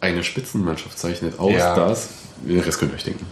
[0.00, 1.74] eine Spitzenmannschaft zeichnet aus Ja.
[1.74, 2.08] das.
[2.42, 3.26] Den Rest könnt ihr euch denken.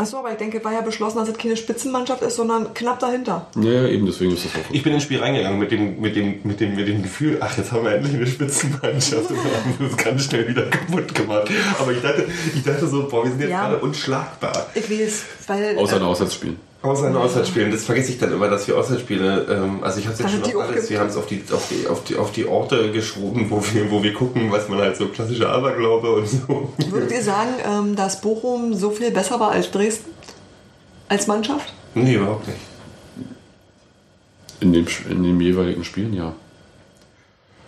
[0.00, 3.48] Achso, aber ich denke, war ja beschlossen, dass es keine Spitzenmannschaft ist, sondern knapp dahinter.
[3.60, 4.70] Ja, eben deswegen ist das auch.
[4.72, 7.58] Ich bin ins Spiel reingegangen mit dem, mit dem, mit dem, mit dem Gefühl, ach,
[7.58, 11.50] jetzt haben wir endlich eine Spitzenmannschaft und haben das ganz schnell wieder kaputt gemacht.
[11.78, 13.68] Aber ich dachte, ich dachte so, boah, wir sind jetzt Ja.
[13.68, 14.68] gerade unschlagbar.
[14.74, 15.76] Ich weiß, weil.
[15.76, 16.69] Außer in Auswärtsspielen.
[16.82, 20.14] Außer in Auswärtsspielen, das vergesse ich dann immer, dass wir Auswärtsspiele, ähm, also ich habe
[20.14, 22.16] es jetzt Also schon auch alles, wir haben es auf die, auf, die, auf, die,
[22.16, 26.10] auf die Orte geschoben, wo wir, wo wir gucken, was man halt so klassische Aberglaube
[26.10, 26.72] und so.
[26.88, 30.10] Würdet ihr sagen, ähm, dass Bochum so viel besser war als Dresden?
[31.08, 31.74] Als Mannschaft?
[31.94, 32.60] Nee, überhaupt nicht.
[34.60, 36.32] In dem, in dem jeweiligen Spielen, ja.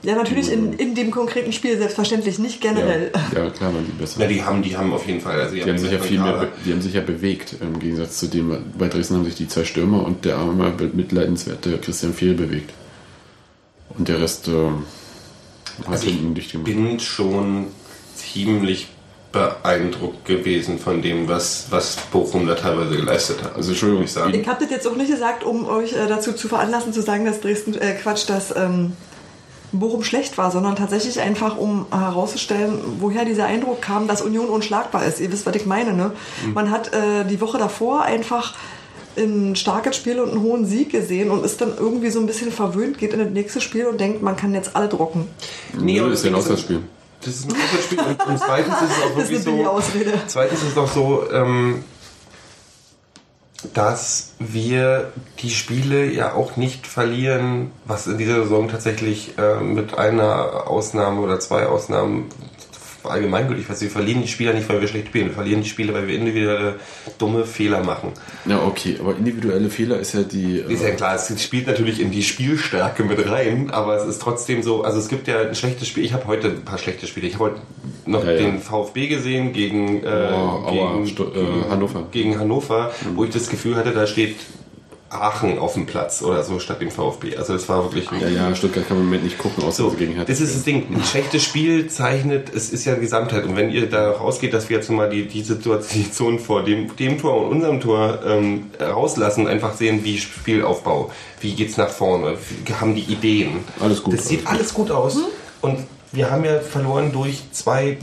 [0.05, 3.13] Ja, natürlich in, in dem konkreten Spiel, selbstverständlich, nicht Ja, generell.
[3.35, 4.21] ja, klar waren die besser.
[4.21, 5.41] Ja, die haben, die haben auf jeden Fall.
[5.41, 7.55] Also Die haben sich ja viel mehr, be- die haben sich ja bewegt.
[7.61, 11.79] Im Gegensatz zu dem, bei Dresden haben sich die zwei Stürmer und der arme, mitleidenswerte
[11.79, 12.71] Christian Fehl bewegt.
[13.97, 14.53] Und der Rest äh,
[15.85, 17.67] hat Also ich bin schon
[18.17, 18.89] ziemlich
[19.31, 23.57] beeindruckt gewesen von dem, was, was Bochum da teilweise geleistet hat.
[23.57, 24.35] Also, Entschuldigung, ich sagen.
[24.35, 27.25] Ich habe das jetzt auch nicht gesagt, um euch äh, dazu zu veranlassen, zu sagen,
[27.25, 28.93] dass Dresden, äh, Quatsch, dass ähm,
[29.73, 35.05] Bochum schlecht war, sondern tatsächlich einfach, um herauszustellen, woher dieser Eindruck kam, dass Union unschlagbar
[35.07, 35.21] ist.
[35.21, 36.13] Ihr wisst, was ich meine, ne?
[36.55, 38.55] Man hat äh, die Woche davor einfach
[39.17, 42.51] ein starkes Spiel und einen hohen Sieg gesehen und ist dann irgendwie so ein bisschen
[42.53, 45.29] verwöhnt, geht in das nächste Spiel und denkt, man kann jetzt alle drucken.
[45.79, 46.81] Nee, aber ist ja ein das- Auswärtsspiel.
[47.25, 49.71] Das ist ein Auswärtsspiel und, und zweitens ist es auch Das ist wirklich so.
[49.71, 50.13] Ausrede.
[50.27, 51.85] Zweitens ist es auch so, ähm,
[53.75, 59.99] dass wir die Spiele ja auch nicht verlieren, was in dieser Saison tatsächlich äh, mit
[59.99, 62.29] einer Ausnahme oder zwei Ausnahmen
[63.05, 65.93] allgemeingültig, was wir verlieren die Spieler nicht, weil wir schlecht spielen, wir verlieren die Spiele,
[65.95, 66.77] weil wir individuelle
[67.19, 68.13] dumme Fehler machen.
[68.47, 70.61] Ja, okay, aber individuelle Fehler ist ja die.
[70.61, 74.21] äh, Ist ja klar, es spielt natürlich in die Spielstärke mit rein, aber es ist
[74.23, 77.07] trotzdem so, also es gibt ja ein schlechtes Spiel, ich habe heute ein paar schlechte
[77.07, 77.27] Spiele.
[77.27, 77.61] Ich habe heute
[78.07, 78.39] noch Ja, ja.
[78.39, 82.07] den VfB gesehen gegen, äh, Oh, gegen, Stu- äh, Hannover.
[82.11, 84.37] gegen Hannover, wo ich das Gefühl hatte, da steht
[85.13, 87.37] Aachen auf dem Platz oder so statt dem VfB.
[87.37, 89.83] Also es war wirklich ein ja, ja, Stuttgart kann man im Moment nicht gucken, außer
[89.83, 90.87] so, sie gegen Hertha das ist das Ding.
[90.91, 93.45] Ein schlechtes Spiel zeichnet, es ist ja eine Gesamtheit.
[93.45, 97.19] Und wenn ihr da ausgeht, dass wir jetzt mal die, die Situation vor dem, dem
[97.19, 102.73] Tor und unserem Tor ähm, rauslassen, einfach sehen, wie Spielaufbau, wie geht's nach vorne, wie,
[102.73, 103.61] haben die Ideen.
[103.81, 105.19] Alles gut, Das sieht alles alles gut aus.
[105.61, 107.99] Und wir haben ja verloren durch zwei,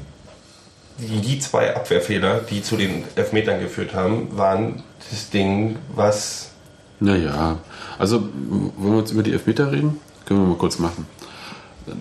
[0.97, 6.48] die, die zwei Abwehrfehler, die zu den Elfmetern geführt haben, waren das Ding, was
[6.99, 7.57] Naja,
[7.97, 8.21] also
[8.77, 9.99] wollen wir jetzt über die Elfmeter reden?
[10.25, 11.05] Können wir mal kurz machen.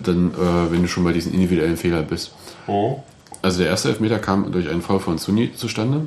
[0.03, 2.31] Dann, äh, wenn du schon bei diesen individuellen Fehlern bist.
[3.41, 6.01] Also der erste Elfmeter kam durch einen Foul von Sunni zustande.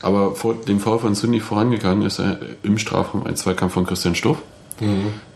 [0.00, 2.20] Aber vor dem Foul von Sunni vorangegangen ist
[2.62, 4.38] im Strafraum ein Zweikampf von Christian Stuff,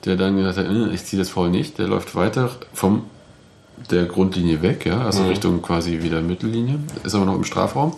[0.04, 1.78] der dann gesagt hat, "Äh, ich ziehe das Foul nicht.
[1.78, 3.04] Der läuft weiter vom
[3.90, 7.92] der Grundlinie weg, ja, also Richtung quasi wieder Mittellinie, ist aber noch im Strafraum.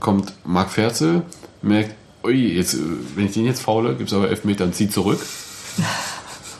[0.00, 1.22] Kommt Marc Ferzel,
[1.62, 2.78] merkt, ui, jetzt, äh,
[3.14, 5.20] wenn ich den jetzt faule, gibt es aber Elfmeter und zieht zurück.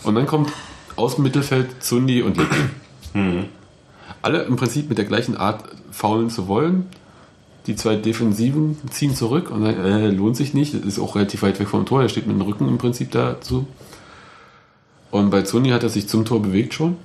[0.05, 0.53] Und dann kommt
[0.97, 2.51] aus dem Mittelfeld Zundi und legt
[3.14, 3.47] ihn.
[4.23, 6.87] Alle im Prinzip mit der gleichen Art faulen zu wollen.
[7.66, 10.75] Die zwei Defensiven ziehen zurück und sagen, äh, lohnt sich nicht.
[10.75, 12.01] Das ist auch relativ weit weg vom Tor.
[12.03, 13.66] Der steht mit dem Rücken im Prinzip dazu.
[15.11, 16.97] Und bei Zundi hat er sich zum Tor bewegt schon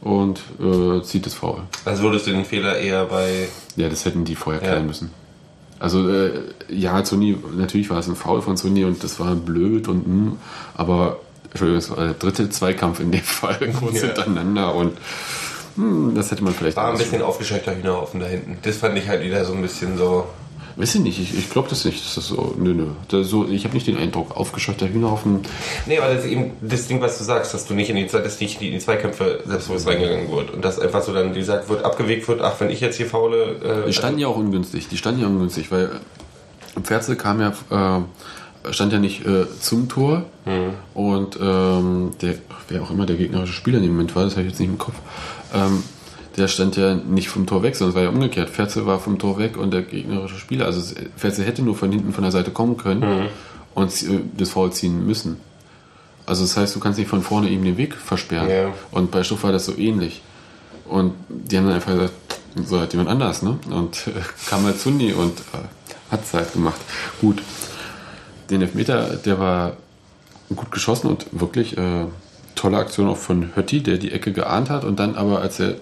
[0.00, 1.60] und äh, zieht das Foul.
[1.84, 4.68] also würdest du den Fehler eher bei Ja, das hätten die vorher Ja.
[4.68, 5.10] klären müssen.
[5.82, 6.30] Also äh,
[6.68, 10.36] ja, Zuni, natürlich war es ein Foul von Zuni und das war blöd und hm,
[10.74, 11.18] aber
[11.50, 14.06] Entschuldigung, es war der dritte Zweikampf in dem Fall kurz Ja.
[14.06, 14.96] hintereinander und
[15.76, 18.58] hm, das hätte man vielleicht War ein bisschen aufgescheuchter Hühnerhaufen da hinten.
[18.62, 20.26] Das fand ich halt wieder so ein bisschen so.
[20.76, 22.04] Weiß ich nicht, ich, ich glaube das nicht.
[22.04, 22.86] Das ist so, nö, nö.
[23.08, 25.40] Das so, ich habe nicht den Eindruck, aufgescheuchter Hühnerhaufen.
[25.86, 28.06] Nee, aber das ist eben das Ding, was du sagst, dass du nicht in die,
[28.06, 30.50] dass nicht in die Zweikämpfe selbstbewusst reingegangen wird.
[30.50, 33.06] Und dass einfach so dann, wie gesagt, wird abgewegt wird, ach, wenn ich jetzt hier
[33.06, 33.82] faule.
[33.84, 34.88] Äh, Die standen ja auch ungünstig.
[34.88, 35.90] Die standen ja ungünstig, weil
[36.76, 40.24] äh, Pferzel kam ja, äh, stand ja nicht äh, zum Tor
[40.94, 42.34] und ähm, der,
[42.68, 44.70] wer auch immer der gegnerische Spieler in dem Moment war, das habe ich jetzt nicht
[44.70, 44.94] im Kopf,
[45.54, 45.84] ähm,
[46.36, 48.50] der stand ja nicht vom Tor weg, sondern es war ja umgekehrt.
[48.50, 52.12] Pferzel war vom Tor weg und der gegnerische Spieler, also Pferzel hätte nur von hinten
[52.12, 53.28] von der Seite kommen können
[53.74, 55.38] und äh, das Foul ziehen müssen.
[56.26, 58.48] Also das heißt, du kannst nicht von vorne ihm den Weg versperren.
[58.48, 58.72] Ja.
[58.90, 60.22] Und bei Stuff war das so ähnlich.
[60.88, 62.12] Und die haben dann einfach gesagt,
[62.64, 63.58] so hat jemand anders, ne?
[63.70, 64.12] Und äh,
[64.48, 66.80] kam halt Zundi und äh, hat es halt gemacht.
[67.20, 67.42] Gut.
[68.50, 69.76] Den Elfmeter, der war
[70.54, 72.04] gut geschossen und wirklich äh,
[72.54, 75.76] tolle Aktion auch von Hötti, der die Ecke geahnt hat und dann aber, als er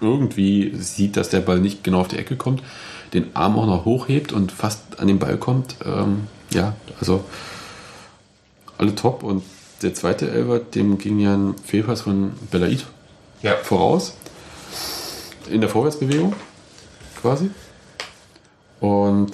[0.00, 2.62] irgendwie sieht, dass der Ball nicht genau auf die Ecke kommt,
[3.14, 5.76] den Arm auch noch hochhebt und fast an den Ball kommt.
[5.84, 7.24] Ähm, ja, also
[8.78, 9.22] alle top.
[9.22, 9.42] Und
[9.82, 12.86] der zweite Elber, dem ging ja ein Fehlpass von Belaid
[13.42, 13.56] ja.
[13.56, 14.16] voraus.
[15.50, 16.34] In der Vorwärtsbewegung
[17.20, 17.50] quasi.
[18.80, 19.32] Und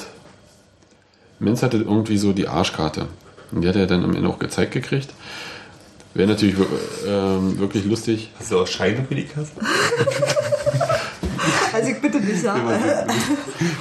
[1.38, 3.08] Menz hatte irgendwie so die Arschkarte.
[3.50, 5.12] Und die hat er dann am Ende auch gezeigt gekriegt.
[6.14, 6.56] Wäre natürlich
[7.06, 8.30] ähm, wirklich lustig.
[8.38, 9.52] Hast du auch Scheine für die Kasse?
[12.02, 12.56] Bitte dich, ja.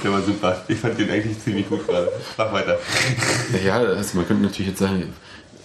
[0.04, 0.62] Der war super.
[0.68, 2.08] Ich fand den eigentlich ziemlich gut gerade.
[2.38, 2.78] Mach weiter.
[3.64, 5.12] Ja, also man könnte natürlich jetzt sagen,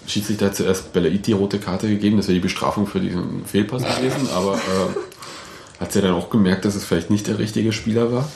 [0.08, 3.84] Schiedsrichter hat zuerst Belaid die rote Karte gegeben, das wäre die Bestrafung für diesen Fehlpass
[3.84, 8.12] gewesen, aber äh, hat sie dann auch gemerkt, dass es vielleicht nicht der richtige Spieler
[8.12, 8.28] war.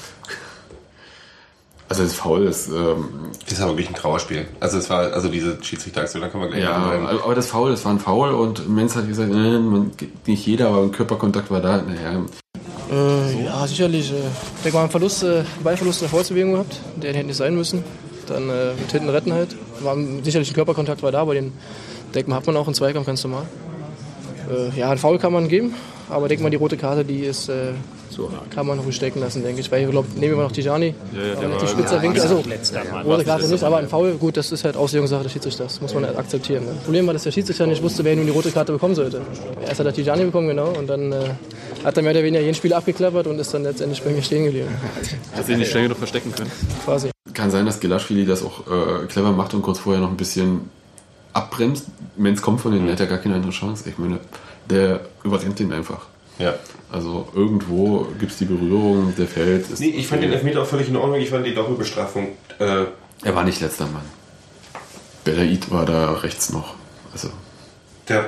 [1.89, 4.47] Also das Foul ist, ähm, Das war wirklich ein Trauerspiel.
[4.61, 7.05] Also es war, also diese Schiedsrichter-Aktion, da können wir gleich ja, rein.
[7.05, 9.91] aber das Foul, das war ein Foul und Menz hat gesagt, äh, man,
[10.25, 11.81] nicht jeder, aber ein Körperkontakt war da.
[11.81, 12.23] Naja,
[12.91, 14.11] Äh, ja, sicherlich.
[14.11, 16.79] Äh, ich denke mal, einen Verlust, äh, Ballverlust in der Vorzubewegung gehabt.
[17.01, 17.83] Der hätte nicht sein müssen.
[18.27, 19.55] Dann äh, mit hinten retten halt.
[19.79, 21.53] War, sicherlich ein Körperkontakt war da, aber den
[22.13, 23.45] denke mal, hat man auch im Zweikampf ganz normal.
[24.51, 25.73] Äh, ja, ein Foul kann man geben,
[26.09, 27.71] aber denke mal, die rote Karte, die ist, äh,
[28.09, 29.71] so kann man ruhig stecken lassen, denke ich.
[29.71, 30.93] Weil ich glaube, nehmen wir mal noch Tijani.
[31.13, 32.21] Ja, ja, die spitzer Winkel.
[32.21, 32.43] Also,
[33.05, 35.73] rote Karte nicht, aber ein Foul, gut, das ist halt Auslegungssache des Schiedsrichters.
[35.73, 36.65] Das muss man halt akzeptieren.
[36.65, 36.73] Ne?
[36.83, 39.21] Problem war, dass der Schiedsrichter nicht wusste, wer nun die rote Karte bekommen sollte.
[39.65, 41.29] Erst hat er Tijani bekommen, genau, und dann äh,
[41.83, 44.43] hat er mehr oder weniger jeden Spiel abgeklappert und ist dann letztendlich bei mir stehen
[44.45, 44.67] geblieben.
[45.35, 46.51] hat sich nicht schnell genug verstecken können.
[46.83, 47.09] Quasi.
[47.33, 50.69] Kann sein, dass Gelaschwili das auch äh, clever macht und kurz vorher noch ein bisschen
[51.33, 51.87] abbremst.
[52.17, 53.89] Menz kommt von denen, hat er gar keine andere Chance.
[53.89, 54.19] Ich meine,
[54.69, 56.05] der überrennt den einfach.
[56.39, 56.53] Ja.
[56.91, 59.79] Also irgendwo gibt es die Berührung, der fällt.
[59.79, 61.19] Nee, ich fand den Elfmeter auch völlig in Ordnung.
[61.19, 62.29] Ich fand die Doppelbestrafung.
[62.59, 62.85] Äh,
[63.23, 64.03] Er war nicht letzter Mann.
[65.23, 66.73] Belaid war da rechts noch.
[67.13, 67.29] Also,
[68.09, 68.25] der,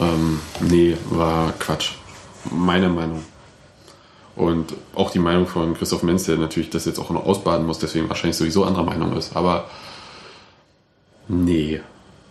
[0.00, 1.92] ähm, nee, war Quatsch.
[2.50, 3.24] Meine Meinung.
[4.36, 7.78] Und auch die Meinung von Christoph Menz, der natürlich das jetzt auch noch ausbaden muss,
[7.78, 9.34] deswegen wahrscheinlich sowieso anderer Meinung ist.
[9.34, 9.64] Aber
[11.28, 11.80] nee.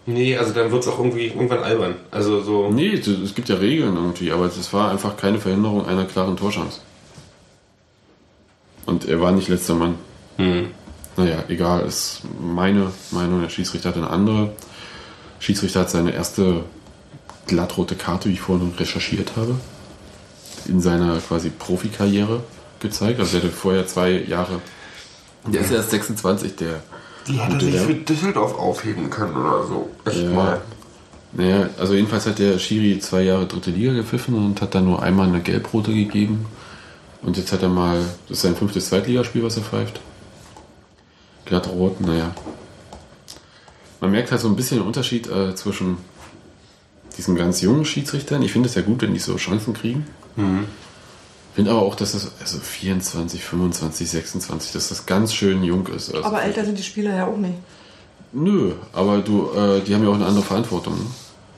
[0.06, 1.96] nee, also dann wird es auch irgendwie irgendwann albern.
[2.12, 2.70] Also so.
[2.70, 6.82] Nee, es gibt ja Regeln irgendwie, aber es war einfach keine Verhinderung einer klaren Torchance.
[8.86, 9.96] Und er war nicht letzter Mann.
[10.38, 10.68] Hm.
[11.18, 13.42] Naja, egal, ist meine Meinung.
[13.42, 14.54] Der Schiedsrichter hat eine andere.
[15.40, 16.64] Schiedsrichter hat seine erste
[17.48, 19.56] glattrote Karte, wie ich vorhin recherchiert habe,
[20.68, 22.44] in seiner quasi Profikarriere
[22.80, 23.20] gezeigt.
[23.20, 24.62] Also er hatte vorher zwei Jahre.
[25.46, 26.82] Der ist erst 26, der.
[27.28, 29.90] Die hätte sich für Düsseldorf aufheben können oder so.
[30.06, 30.30] Echt Ja.
[30.30, 30.62] mal.
[31.34, 35.02] Naja, also jedenfalls hat der Schiri zwei Jahre dritte Liga gepfiffen und hat dann nur
[35.04, 36.46] einmal eine Gelbrote gegeben.
[37.22, 37.98] Und jetzt hat er mal,
[38.30, 40.00] das ist sein fünftes Zweitligaspiel, was er pfeift.
[41.46, 42.34] Glatt rot, naja.
[44.00, 45.98] Man merkt halt so ein bisschen den Unterschied äh, zwischen
[47.18, 48.42] diesen ganz jungen Schiedsrichtern.
[48.42, 50.06] Ich finde es ja gut, wenn die so Chancen kriegen.
[51.56, 56.14] Finde aber auch, dass das also 24, 25, 26, dass das ganz schön jung ist.
[56.14, 57.54] Also Aber älter sind die Spieler ja auch nicht.
[58.34, 60.96] Nö, aber du, äh, die haben ja auch eine andere Verantwortung.
[60.96, 61.06] Ne?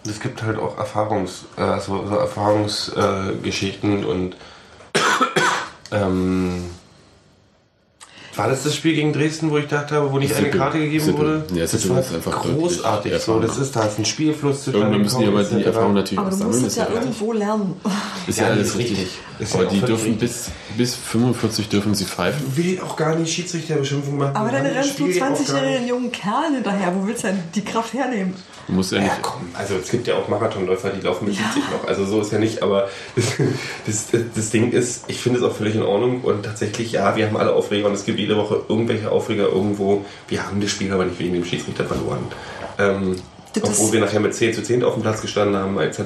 [0.07, 4.37] Es gibt halt auch Erfahrungs, äh, so, so Erfahrungsgeschichten äh, und
[5.91, 6.65] ähm,
[8.37, 10.59] war das das Spiel gegen Dresden, wo ich dachte habe, wo nicht eine Sippel.
[10.59, 11.19] Karte gegeben Sippel.
[11.19, 11.45] wurde?
[11.55, 13.39] Ja, das Sippel war ist einfach deutlich großartig so.
[13.39, 16.27] Das ist da ist ein Spielfluss zu Irgendwann müssen die aber die Erfahrung natürlich Aber
[16.27, 16.61] auch du sammeln.
[16.61, 17.75] musst Ist es ja ja, irgendwo lernen.
[18.27, 18.97] ist ja Ja, alles richtig.
[18.99, 19.17] richtig.
[19.39, 20.19] Ist aber ja die dürfen richtig.
[20.19, 22.41] bis, bis 45 dürfen sie pfeifen.
[22.55, 24.35] will auch gar nicht Schiedsrichterbeschimpfung machen.
[24.35, 26.93] Aber dann das rennst du Spiel auch gar nicht- 20-jährigen jungen Kerl hinterher.
[26.95, 28.33] Wo willst du denn die Kraft hernehmen?
[28.67, 29.07] Du musst ja nicht.
[29.07, 31.87] Ja, komm, also es gibt ja auch Marathonläufer, die laufen mit 70 noch.
[31.87, 32.89] Also so ist ja nicht, aber
[33.85, 37.15] das, das, das Ding ist, ich finde es auch völlig in Ordnung und tatsächlich, ja,
[37.15, 40.05] wir haben alle Aufreger und es gibt jede Woche irgendwelche Aufreger irgendwo.
[40.27, 42.19] Wir haben das Spiel aber nicht wegen dem Schiedsrichter verloren.
[42.77, 43.15] Ähm,
[43.63, 45.99] obwohl wir nachher mit 10 zu 10 auf dem Platz gestanden haben, etc.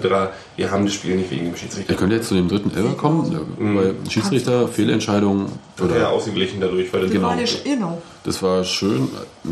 [0.56, 1.92] Wir haben das Spiel nicht wegen dem Schiedsrichter.
[1.92, 6.62] Er könnte jetzt zu dem dritten Elfer kommen, weil Schiedsrichter, Fehlentscheidungen Wird ja oder ausgeglichen
[6.62, 7.36] dadurch, weil das Genau.
[7.64, 8.02] genau.
[8.24, 9.10] das war schön.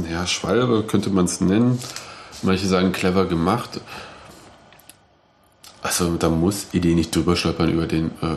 [0.09, 1.79] Ja, Schwalbe könnte man es nennen.
[2.41, 3.81] Manche sagen clever gemacht.
[5.81, 8.07] Also da muss Idee nicht drüber stolpern über den.
[8.21, 8.27] Äh,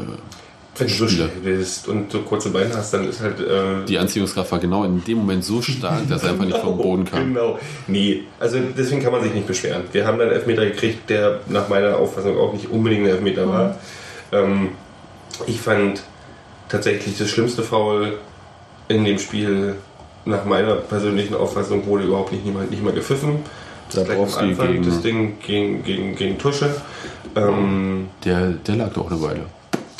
[0.78, 3.38] Wenn du so schnell bist und so kurze Beine hast, dann ist halt.
[3.40, 6.78] Äh, die Anziehungskraft war genau in dem Moment so stark, dass er einfach nicht vom
[6.78, 7.34] Boden kam.
[7.34, 7.58] Genau.
[7.88, 9.82] Nee, also deswegen kann man sich nicht beschweren.
[9.92, 13.46] Wir haben dann einen Elfmeter gekriegt, der nach meiner Auffassung auch nicht unbedingt ein Elfmeter
[13.48, 13.76] war.
[14.32, 14.70] Ähm,
[15.46, 16.02] ich fand
[16.70, 18.14] tatsächlich das schlimmste Foul
[18.88, 19.74] in dem Spiel
[20.24, 23.40] nach meiner persönlichen Auffassung wurde überhaupt nicht, nicht, nicht mal gepfiffen.
[23.92, 26.74] Das gleich am Anfang, gegen- das Ding gegen, gegen, gegen Tusche.
[27.36, 29.40] Ähm, Der, der lag doch eine Weile.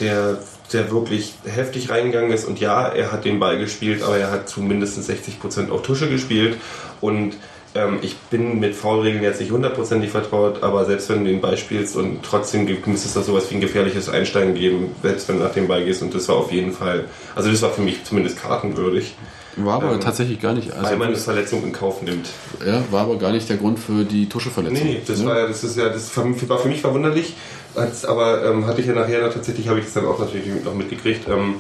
[0.01, 0.39] der,
[0.75, 2.45] der wirklich heftig reingegangen ist.
[2.45, 6.09] Und ja, er hat den Ball gespielt, aber er hat zu mindestens 60% auf Tusche
[6.09, 6.57] gespielt.
[7.01, 7.37] Und
[7.75, 11.57] ähm, ich bin mit Foulregeln jetzt nicht hundertprozentig vertraut, aber selbst wenn du den Ball
[11.57, 15.45] spielst und trotzdem müsste es da sowas wie ein gefährliches Einsteigen geben, selbst wenn du
[15.45, 16.03] nach dem Ball gehst.
[16.03, 19.15] Und das war auf jeden Fall, also das war für mich zumindest kartenwürdig,
[19.57, 20.73] War aber Ähm, tatsächlich gar nicht.
[20.73, 22.29] Also, weil man eine Verletzung in Kauf nimmt.
[22.67, 24.87] ja, war aber gar nicht der Grund für die Tuscheverletzung.
[24.87, 25.27] Nee, das ne?
[25.27, 27.35] war, das ist ja, das war für mich verwunderlich.
[28.07, 31.29] Aber ähm, hatte ich ja nachher tatsächlich, habe ich das dann auch natürlich noch mitgekriegt.
[31.29, 31.57] Ähm,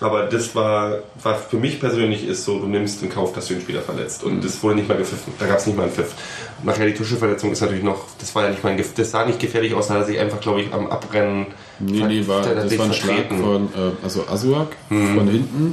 [0.00, 3.54] aber das war, war für mich persönlich ist so, du nimmst in Kauf, dass du
[3.54, 4.24] den Spieler verletzt.
[4.24, 5.32] Und das wurde nicht mal gepfiffen.
[5.38, 6.14] Da gab es nicht mal einen Pfiff.
[6.62, 9.38] Nachher die Tuscheverletzung ist natürlich noch, das war ja nicht mal ein das sah nicht
[9.38, 11.46] gefährlich aus, da hat er sich einfach, glaube ich, am Abrennen.
[11.78, 15.72] Nee, nee, war, das war ein Schlag von, äh, also Asuak von hinten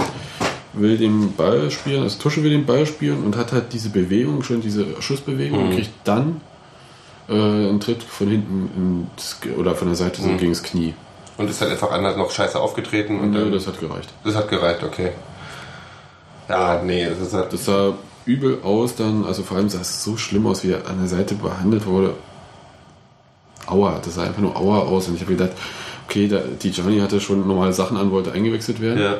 [0.73, 4.43] will den Ball spielen, also Tusche will den Ball spielen und hat halt diese Bewegung,
[4.43, 6.41] schon diese Schussbewegung und kriegt dann
[7.27, 10.93] äh, einen Tritt von hinten ins, oder von der Seite so gegen das Knie.
[11.37, 13.19] Und ist halt einfach anders noch scheiße aufgetreten.
[13.19, 14.09] Und Nö, dann, das hat gereicht.
[14.23, 15.11] das hat gereicht, okay.
[16.47, 17.51] Ja, nee, das ist halt.
[17.53, 17.93] Das sah
[18.25, 21.07] übel aus dann, also vor allem sah es so schlimm aus, wie er an der
[21.07, 22.13] Seite behandelt wurde.
[23.65, 25.51] Aua, das sah einfach nur Aua aus und ich habe gedacht,
[26.07, 29.17] okay, da, die Gianni hatte schon normale Sachen an, wollte eingewechselt werden Ja.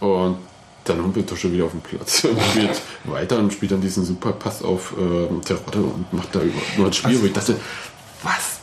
[0.00, 0.38] Und
[0.84, 4.04] dann humpelt er schon wieder auf den Platz und spielt weiter und spielt dann diesen
[4.04, 6.40] super Pass auf ähm, Terodde und macht da
[6.76, 7.56] nur ein Spiel, wo ich dachte,
[8.22, 8.60] was?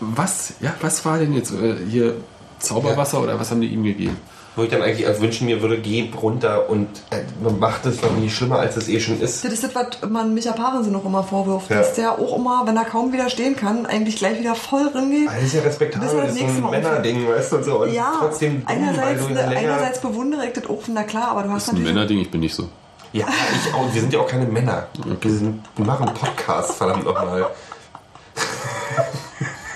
[0.00, 0.54] Was?
[0.60, 2.16] Ja, was war denn jetzt äh, hier
[2.58, 4.16] Zauberwasser oder was haben die ihm gegeben?
[4.56, 7.22] Wo ich dann eigentlich auch wünschen mir würde, geh runter und äh,
[7.58, 9.44] macht es noch nicht schlimmer, als es eh schon ist.
[9.44, 11.70] Das ist das, was man Micha Parensen auch immer vorwirft.
[11.70, 11.78] Ja.
[11.78, 15.26] Dass der auch immer, wenn er kaum widerstehen kann, eigentlich gleich wieder voll reingeht.
[15.28, 17.82] Das ist ja respektabel, das das ist so ein Männerding, weißt du, und so.
[17.82, 21.42] Und Ja, trotzdem dumm, einerseits, du ne, einerseits bewundere ich das auch, na klar, aber
[21.42, 21.84] du hast Das ist ein.
[21.84, 22.68] Männerding, ich bin nicht so.
[23.12, 23.92] Ja, ich auch.
[23.92, 24.88] Wir sind ja auch keine Männer.
[25.20, 27.46] Wir, sind, wir machen einen Podcast, verdammt nochmal.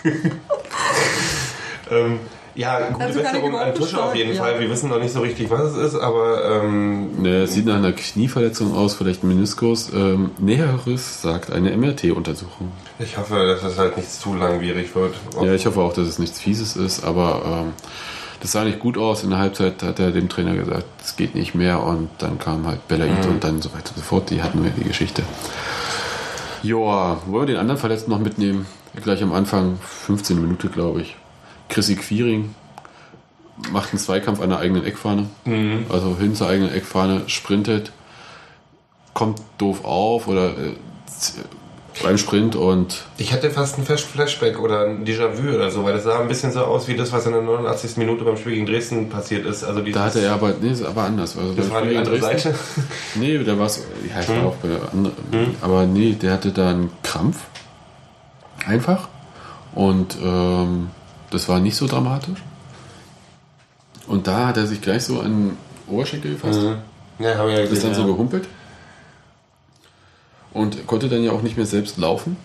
[1.91, 2.21] ähm,
[2.59, 4.59] ja, gute Also Besserung an Tusche auf jeden nicht Fall.
[4.59, 7.77] Wir wissen noch nicht so richtig, was es ist, aber ähm, Ne, es sieht nach
[7.77, 9.93] einer Knieverletzung aus, vielleicht ein Meniskus.
[9.95, 12.73] Ähm, Näheres sagt eine MRT-Untersuchung.
[12.99, 15.15] ich hoffe, dass es halt nicht zu langwierig wird.
[15.41, 17.73] Ja, ich hoffe auch, dass es nichts Fieses ist, aber ähm,
[18.41, 19.23] das sah nicht gut aus.
[19.23, 22.67] In der Halbzeit hat er dem Trainer gesagt, es geht nicht mehr und dann kam
[22.67, 24.31] halt Belaid und dann so weiter und so fort.
[24.31, 25.23] Die hatten wir die Geschichte.
[26.65, 28.67] Joa, wollen wir den anderen Verletzten noch mitnehmen?
[29.01, 31.17] Gleich am Anfang, 15 Minuten, glaube ich.
[31.69, 32.55] Chrissy Quiring
[33.73, 35.27] macht einen Zweikampf an der eigenen Eckfahne.
[35.89, 37.93] Also hin zur eigenen Eckfahne, sprintet,
[39.15, 40.73] kommt doof auf oder äh,
[42.05, 45.95] beim Sprint und Ich hatte fast ein Flash- Flashback oder ein Déjà-vu oder so, weil
[45.95, 47.97] das sah ein bisschen so aus wie das, was in der 89.
[47.97, 49.65] Minute beim Spiel gegen Dresden passiert ist.
[49.65, 51.37] Also Da hatte er aber, nee, ist aber anders.
[51.37, 52.59] Also Das war Spiel die andere Dresden- Seite.
[53.17, 54.47] Nee, der war es, ja, ich war Hm.
[54.47, 57.39] auch bei der anderen, aber nee, der hatte da einen Krampf.
[58.65, 59.09] Einfach.
[59.75, 60.91] Und ähm,
[61.31, 62.43] das war nicht so dramatisch.
[64.07, 66.61] Und da hat er sich gleich so an Oberschenkel gefasst.
[67.19, 68.49] Ja, haben wir ja Ist dann so gehumpelt.
[70.53, 72.37] Und konnte dann ja auch nicht mehr selbst laufen,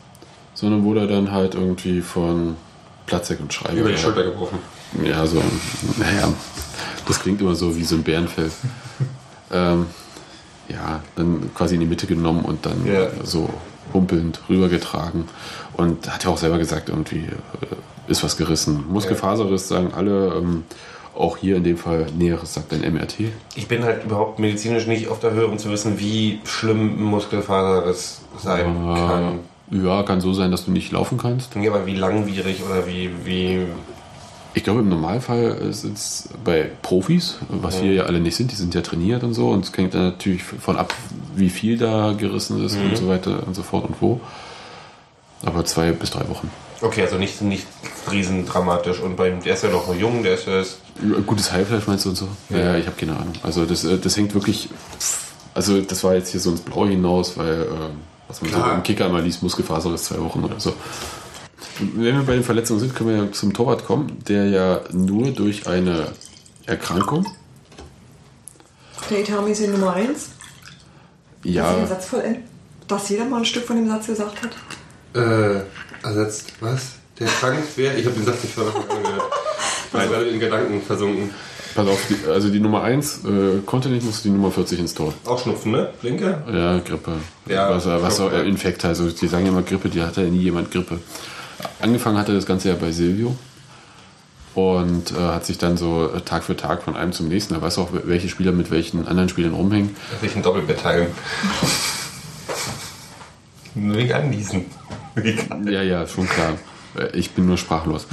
[0.53, 2.57] sondern wurde dann halt irgendwie von
[3.05, 3.77] Platzek und Schreiber.
[3.79, 4.59] über die Schulter gebrochen.
[5.03, 5.41] Ja, so,
[5.97, 6.31] naja,
[7.07, 8.51] das klingt immer so wie so ein Bärenfell.
[9.51, 9.87] ähm,
[10.69, 13.07] ja, dann quasi in die Mitte genommen und dann Ja.
[13.23, 13.49] so
[13.93, 15.25] humpelnd rübergetragen.
[15.73, 17.75] Und hat ja auch selber gesagt, irgendwie äh,
[18.07, 18.85] ist was gerissen.
[18.89, 20.63] Muskelfaserriss sagen alle, ähm,
[21.15, 23.15] auch hier in dem Fall Näheres sagt ein MRT.
[23.55, 28.21] Ich bin halt überhaupt medizinisch nicht auf der Höhe, um zu wissen, wie schlimm Muskelfaserriss
[28.41, 29.39] sein kann.
[29.71, 31.55] Äh, ja, kann so sein, dass du nicht laufen kannst.
[31.55, 33.65] Ja, aber wie langwierig oder wie, wie
[34.53, 38.55] Ich glaube, im Normalfall sind es bei Profis, was wir ja alle nicht sind, die
[38.55, 39.49] sind ja trainiert und so.
[39.49, 40.93] Und es hängt dann natürlich von ab,
[41.35, 44.19] wie viel da gerissen ist und so weiter und so fort und wo.
[45.45, 46.49] Aber zwei bis drei Wochen.
[46.83, 47.65] Okay, also nicht, nicht
[48.11, 48.99] riesendramatisch.
[48.99, 50.61] Und beim, der ist ja noch jung, der ist ja.
[51.25, 52.27] Gutes Heilfleisch meinst du und so?
[52.49, 53.33] Ja, ja ich habe keine Ahnung.
[53.41, 54.69] Also das, äh, das hängt wirklich.
[55.53, 57.67] Also das war jetzt hier so ins Blaue hinaus, weil äh,
[58.27, 58.75] was man so Klar.
[58.75, 60.73] im Kicker mal liest, Muskelfaser ist zwei Wochen oder so.
[61.79, 65.31] Wenn wir bei den Verletzungen sind, können wir ja zum Torwart kommen, der ja nur
[65.31, 66.11] durch eine
[66.65, 67.25] Erkrankung,
[69.09, 70.09] Der Itami ist die Nummer 1.
[70.09, 70.31] Dass
[71.43, 72.43] sie ja, den Satz vollenden.
[72.87, 74.51] Dass jeder mal ein Stück von dem Satz gesagt hat.
[75.15, 75.61] Äh,
[76.03, 76.53] ersetzt.
[76.59, 76.93] Was?
[77.19, 77.95] Der krank wäre?
[77.95, 79.23] Ich habe den Satz nicht von Anfang an gehört.
[79.93, 81.29] Ich war in Gedanken versunken.
[81.75, 84.93] pass auf, die, also die Nummer 1 äh, konnte nicht, musste die Nummer 40 ins
[84.95, 85.13] Tor.
[85.25, 85.89] Auch Schnupfen, ne?
[86.01, 86.41] Linke?
[86.51, 87.11] Ja, Grippe.
[87.47, 88.43] Ja, was, was auch, Grippe.
[88.43, 90.99] äh, Infekt, also die sagen ja immer Grippe, die hatte ja nie jemand Grippe.
[91.79, 93.35] Angefangen hatte das Ganze ja bei Silvio
[94.55, 97.61] und äh, hat sich dann so äh, Tag für Tag von einem zum nächsten, er
[97.61, 99.95] weiß auch, welche Spieler mit welchen anderen Spielern rumhängen.
[100.11, 101.07] Dass ich ein Doppelbett teilen.
[103.75, 104.65] Nur wegen Anniesen.
[105.65, 106.53] Ja, ja, schon klar.
[106.97, 108.07] Äh, Ich bin nur sprachlos.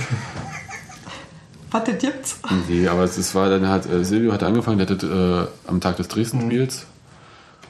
[1.70, 2.38] Was das gibt's?
[2.68, 5.80] Nee, aber es es war dann halt, äh, Silvio hatte angefangen, der hatte äh, am
[5.80, 6.86] Tag des Dresden-Spiels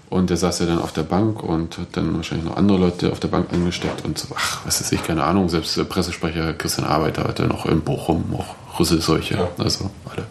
[0.09, 3.13] und der saß ja dann auf der Bank und hat dann wahrscheinlich noch andere Leute
[3.13, 6.55] auf der Bank angesteckt und so, ach, was ist ich, keine Ahnung, selbst der Pressesprecher
[6.55, 9.49] Christian Arbeiter hatte noch in Bochum auch Rüsselseuche, Ja.
[9.59, 10.25] also alle.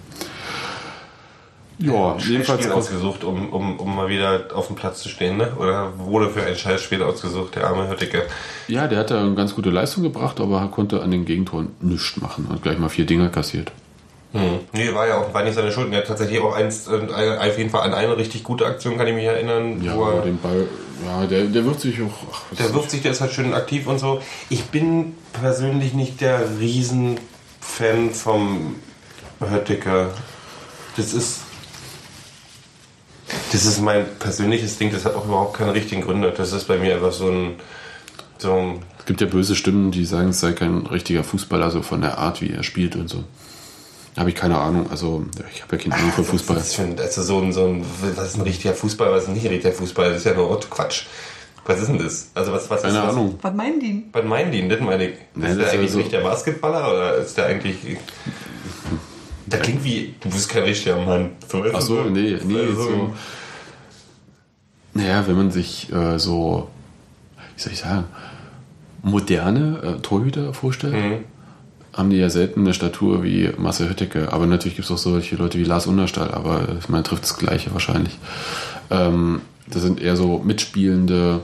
[1.79, 5.53] Ja, jedenfalls Spiel ausgesucht, um, um, um mal wieder auf dem Platz zu stehen, ne?
[5.57, 8.23] Oder wurde für ein Scheißspiel ausgesucht, der arme Hütticke.
[8.67, 12.17] Ja, der hat da eine ganz gute Leistung gebracht, aber konnte an den Gegentoren nichts
[12.17, 13.71] machen und gleich mal vier Dinger kassiert.
[14.31, 14.59] Hm.
[14.73, 15.91] Nee, war ja auch war nicht seine Schuld.
[15.91, 19.07] Er hat tatsächlich auch eins, äh, auf jeden Fall an eine richtig gute Aktion, kann
[19.07, 19.81] ich mich erinnern.
[19.81, 20.67] Ja, wo aber er, den Ball,
[21.03, 22.13] ja, der, der wirft sich auch.
[22.31, 24.21] Ach, der wirft sich, der ist halt schön aktiv und so.
[24.49, 28.75] Ich bin persönlich nicht der Riesenfan vom
[29.39, 30.11] Hötticker.
[30.95, 31.39] Das ist.
[33.51, 36.31] Das ist mein persönliches Ding, das hat auch überhaupt keine richtigen Gründe.
[36.35, 37.53] Das ist bei mir einfach so ein.
[38.37, 41.81] So ein Es gibt ja böse Stimmen, die sagen, es sei kein richtiger Fußballer, so
[41.81, 43.23] von der Art, wie er spielt und so.
[44.17, 44.87] habe ich keine Ahnung.
[44.91, 46.55] Also ich habe ja keine Ahnung von Fußball.
[46.55, 47.85] Das ist schon, also so ein, so ein,
[48.15, 50.09] was ist ein richtiger Fußball, was ist nicht ein richtiger Fußball?
[50.09, 51.03] Das ist ja nur Quatsch.
[51.65, 52.29] Was ist denn das?
[52.33, 53.09] Also was, was Keine ist das?
[53.13, 53.37] Ahnung.
[53.41, 54.05] Was meinen die?
[54.13, 54.67] Was meinen die?
[54.69, 55.15] Das meine ich.
[55.35, 57.75] Nein, ist das der ist eigentlich so- nicht der Basketballer oder ist der eigentlich.
[59.47, 60.15] Der klingt wie.
[60.21, 61.31] Du bist kein richtiger Mann.
[61.51, 63.13] So, Ach so, nee, nee, Also, so.
[64.99, 66.67] Naja, wenn man sich äh, so,
[67.55, 68.05] wie soll ich sagen,
[69.01, 71.23] moderne äh, Torhüter vorstellt, Mhm.
[71.93, 74.31] haben die ja selten eine Statur wie Marcel Hütteke.
[74.33, 77.71] Aber natürlich gibt es auch solche Leute wie Lars Unterstall, aber man trifft das Gleiche
[77.73, 78.17] wahrscheinlich.
[78.91, 81.41] Ähm, das sind eher so mitspielende,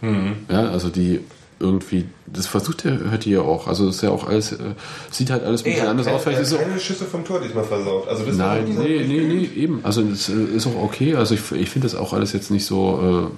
[0.00, 0.32] Mhm.
[0.50, 1.20] ja, also die
[1.60, 3.68] irgendwie, das versucht der Hütte ja auch.
[3.68, 4.58] Also das ist ja auch alles, äh,
[5.10, 6.22] sieht halt alles ein bisschen er anders keine, aus.
[6.24, 8.08] Vielleicht er ist auch keine Schüsse vom Tor diesmal versaut.
[8.08, 9.80] Also das Nein, so- nee, nee, nee, eben.
[9.82, 11.14] Also das äh, ist auch okay.
[11.14, 13.30] Also ich, ich finde das auch alles jetzt nicht so,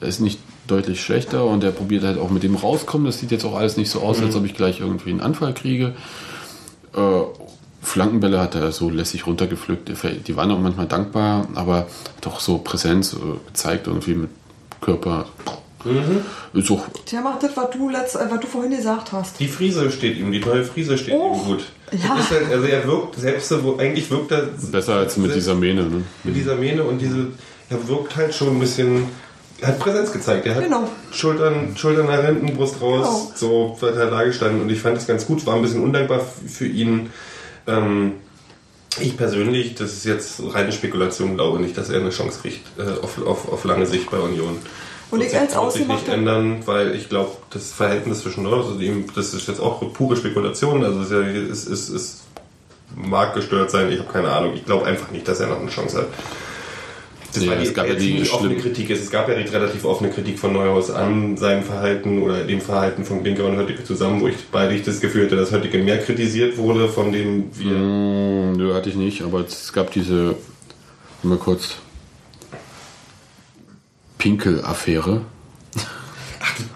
[0.00, 3.06] äh, er ist nicht deutlich schlechter und er probiert halt auch mit dem rauskommen.
[3.06, 5.54] Das sieht jetzt auch alles nicht so aus, als ob ich gleich irgendwie einen Anfall
[5.54, 5.94] kriege.
[6.94, 7.00] Äh,
[7.82, 9.90] Flankenbälle hat er so lässig runtergepflückt.
[10.26, 11.86] Die waren auch manchmal dankbar, aber
[12.20, 14.30] doch so Präsenz äh, gezeigt irgendwie mit
[14.80, 15.26] Körper.
[16.52, 19.38] Ist auch Der macht das, was du, letzt, äh, was du vorhin gesagt hast.
[19.40, 21.64] Die Frise steht ihm, die neue Frise steht Oh, ihm gut.
[21.92, 22.16] ja.
[22.30, 25.82] Halt, also er wirkt selbst so, wo eigentlich wirkt er besser als mit dieser Mähne.
[25.82, 26.02] Ne?
[26.24, 27.28] mit dieser Mähne und diese,
[27.70, 29.06] er wirkt halt schon ein bisschen,
[29.60, 30.46] er hat Präsenz gezeigt.
[30.46, 30.88] Er hat Genau.
[31.12, 35.06] Schultern, Schultern nach hinten, Brust raus, so hat er da gestanden und ich fand das
[35.06, 37.10] ganz gut, war ein bisschen undankbar für ihn.
[37.66, 38.12] Ähm,
[38.98, 42.82] ich persönlich, das ist jetzt reine Spekulation, glaube nicht, dass er eine Chance kriegt äh,
[43.02, 44.56] auf, auf, auf lange Sicht bei Union.
[45.10, 48.66] Und ich als sich- wird sich nicht ändern, weil ich glaube, das Verhältnis zwischen Neuhaus
[48.72, 52.22] und ihm, das ist jetzt auch pure Spekulation, also es ist, es, es
[52.96, 54.52] mag gestört sein, ich habe keine Ahnung.
[54.54, 56.06] Ich glaube einfach nicht, dass er noch eine Chance hat.
[57.34, 58.90] Das Ja, war die, es gab ja die offene schlimm- Kritik.
[58.90, 63.04] Es gab ja die relativ offene Kritik von Neuhaus an seinem Verhalten oder dem Verhalten
[63.04, 65.98] von Blinker und Höttike zusammen, wo ich beide ich das Gefühl hatte, dass Höttike mehr
[65.98, 67.72] kritisiert wurde, von dem wir.
[67.72, 70.34] Mm, Nö, hatte ich nicht, aber es gab diese,
[71.22, 71.76] mal kurz,
[74.26, 75.20] Pinkel-Affäre.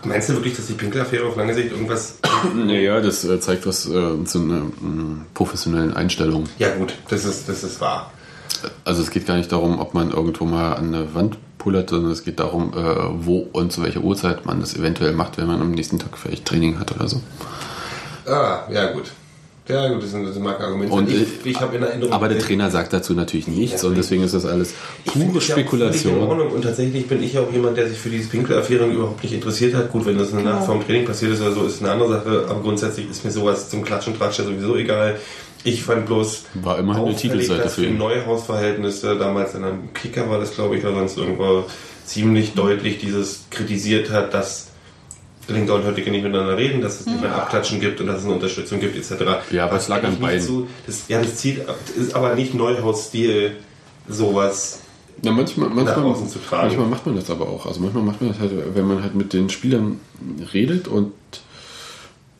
[0.04, 2.18] Meinst du wirklich, dass die Pinkel-Affäre auf lange Sicht irgendwas.
[2.54, 6.44] Naja, das äh, zeigt was äh, zu einer mm, professionellen Einstellung.
[6.60, 8.12] ja, gut, das ist, das ist wahr.
[8.84, 12.12] Also es geht gar nicht darum, ob man irgendwo mal an eine Wand pullert, sondern
[12.12, 15.60] es geht darum, äh, wo und zu welcher Uhrzeit man das eventuell macht, wenn man
[15.60, 17.20] am nächsten Tag vielleicht Training hat oder so.
[18.26, 19.10] Ah, ja, gut.
[19.68, 20.92] Ja, gut, das, sind, das mag Argumente.
[20.92, 22.12] Und, ich, äh, ich habe in Erinnerung.
[22.12, 24.74] Aber der Trainer sagt dazu natürlich nichts Ja, und deswegen ist das alles
[25.06, 26.20] pure das ja In Spekulation.
[26.20, 26.50] Ordnung.
[26.50, 29.92] Und tatsächlich bin ich auch jemand, der sich für diese Pinkel-Affäre überhaupt nicht interessiert hat.
[29.92, 32.46] Gut, wenn das eine Nacht vorm Training passiert ist oder so, ist eine andere Sache.
[32.48, 35.18] Aber grundsätzlich ist mir sowas zum Klatschen, Tratsch ja sowieso egal.
[35.62, 37.98] Ich fand bloß War immerhin eine Titelseite für ihn.
[37.98, 41.64] Neuhaus-Verhältnisse, damals in einem Kicker war das, glaube ich, oder sonst irgendwo,
[42.06, 44.69] ziemlich deutlich dieses kritisiert hat, dass
[45.50, 48.24] Linker und Höttike nicht miteinander reden, dass es nicht mehr Abklatschen gibt und dass es
[48.24, 49.24] eine Unterstützung gibt, etc.
[49.50, 50.40] Ja, aber es lag an beiden.
[50.46, 53.56] So, das, ja, das zieht, das ist aber nicht Neuhaus-Stil,
[54.08, 54.80] sowas.
[55.22, 56.68] Ja, manchmal, manchmal, außen zu tragen.
[56.68, 57.66] manchmal macht man das aber auch.
[57.66, 60.00] Also manchmal macht man das halt, wenn man halt mit den Spielern
[60.54, 61.12] redet und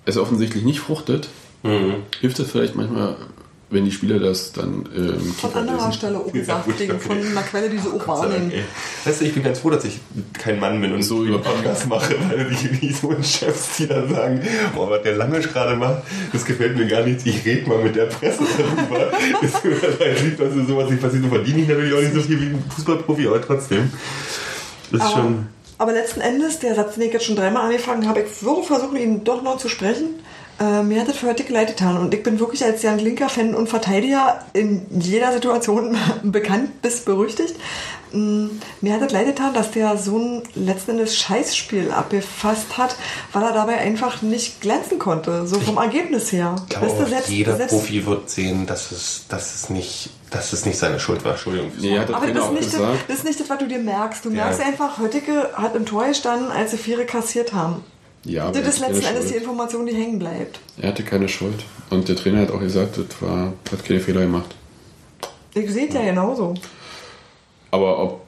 [0.07, 1.29] es offensichtlich nicht fruchtet,
[1.63, 1.97] Mhm.
[2.23, 3.17] hilft es vielleicht manchmal,
[3.71, 7.01] wenn die Spieler das dann ähm, Von anderer Stelle auch gesagt, gut, Ding, okay.
[7.01, 8.53] von einer Quelle, die sie auch wahrnehmen.
[9.05, 10.01] Weißt du, ich bin ganz froh, dass ich
[10.33, 13.87] kein Mann bin und so über Podcast mache, weil die wie so ein Chefs, die
[13.87, 14.43] dann sagen,
[14.75, 16.03] boah, was der Lange gerade macht,
[16.33, 19.11] das gefällt mir gar nicht, ich rede mal mit der Presse darüber.
[19.41, 22.41] das ist lieb, dass sowas nicht passiert, und verdiene ich natürlich auch nicht so viel
[22.41, 23.93] wie ein Fußballprofi, aber trotzdem.
[24.91, 25.47] Das ist Aber, schon...
[25.79, 28.97] aber letzten Endes, der Satz, den ich jetzt schon dreimal angefangen habe, ich würde versuchen,
[28.97, 30.21] ihn doch noch zu sprechen.
[30.61, 31.97] Äh, mir hat das für heute leid getan.
[31.97, 37.55] Und ich bin wirklich als Jan Linker-Fan und Verteidiger in jeder Situation bekannt bis berüchtigt.
[38.13, 38.49] Mm,
[38.83, 42.97] Mir hat das leid getan, dass der so ein letzten Endes Scheißspiel abgefasst hat,
[43.33, 45.47] weil er dabei einfach nicht glänzen konnte.
[45.47, 46.57] So vom Ergebnis her.
[46.65, 49.71] Ich glaube, Weißt du, auch selbst- jeder selbst- Profi wird sehen, dass es, dass, es
[49.71, 51.33] nicht, dass es nicht seine Schuld war.
[51.33, 51.71] Entschuldigung.
[51.81, 52.99] Nee, hat Aber das ist, auch nicht das, gesagt.
[53.09, 54.25] das ist nicht das, was du dir merkst.
[54.25, 54.45] Du Ja.
[54.45, 57.83] merkst einfach, Höttike hat im Tor gestanden, als sie Viere kassiert haben.
[58.25, 59.35] Ja, aber Das ist letzten Endes die.
[59.35, 60.61] Information, die hängen bleibt.
[60.81, 61.65] Er hatte keine Schuld.
[61.91, 64.55] Und der Trainer hat auch gesagt, das war, hat keine Fehler gemacht.
[65.55, 66.55] Ich sehe ja genauso.
[67.71, 68.21] Aber ob,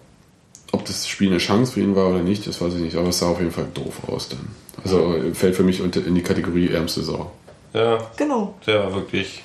[0.73, 2.97] ob das Spiel eine Chance für ihn war oder nicht, das weiß ich nicht.
[2.97, 4.49] Aber es sah auf jeden Fall doof aus dann.
[4.83, 7.31] Also fällt für mich unter, in die Kategorie ärmste Sau.
[7.75, 8.55] Ja, Genau.
[8.67, 9.43] der war wirklich...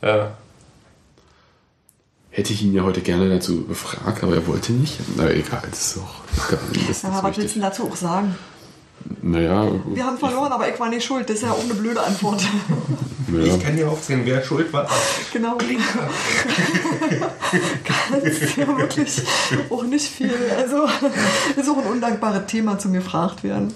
[0.00, 0.32] Ja,
[2.30, 4.98] Hätte ich ihn ja heute gerne dazu befragt, aber er wollte nicht.
[5.16, 6.14] Na egal, das ist auch
[6.48, 6.58] egal.
[6.72, 8.34] Das ist Ja, was willst du dazu auch sagen?
[9.22, 11.28] Naja, Wir haben verloren, aber ich war nicht schuld.
[11.28, 12.42] Das ist ja auch eine blöde Antwort.
[13.32, 13.38] ja.
[13.44, 14.88] ich kann dir aufzählen, wer schuld war.
[15.32, 15.56] genau.
[17.84, 19.22] Kannst ja wirklich
[19.70, 20.32] auch nicht viel.
[20.56, 20.84] Also,
[21.56, 23.72] ist auch ein undankbares Thema zum gefragt werden.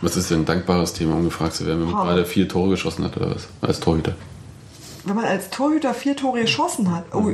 [0.00, 2.04] was ist denn ein dankbares Thema, um gefragt zu werden, wenn man Ha.
[2.04, 3.48] gerade vier Tore geschossen hat oder was?
[3.60, 4.14] Als Torhüter.
[5.06, 7.32] Wenn man als Torhüter vier Tore geschossen hat, oh,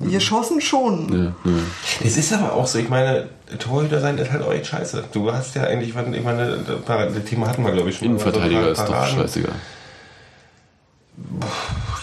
[0.00, 1.12] geschossen schon.
[1.12, 1.58] Ja, ja.
[2.02, 5.04] Es ist aber auch so, ich meine, Torhüter sein ist halt auch echt scheiße.
[5.12, 8.08] Du hast ja eigentlich, ich meine, das Thema hatten wir, glaube ich, schon.
[8.08, 9.54] Innenverteidiger Also ist doch scheißegal.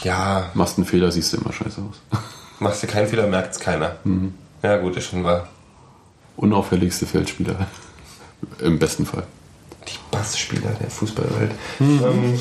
[0.03, 2.19] Ja, Machst einen Fehler, siehst du immer scheiße aus.
[2.59, 3.95] machst du keinen Fehler, merkt es keiner.
[4.03, 4.35] Mhm.
[4.61, 5.47] Ja, gut, ist schon wahr.
[6.37, 7.67] Unauffälligste Feldspieler.
[8.59, 9.23] Im besten Fall.
[9.87, 11.51] Die Bassspieler der Fußballwelt.
[11.79, 12.39] Ähm,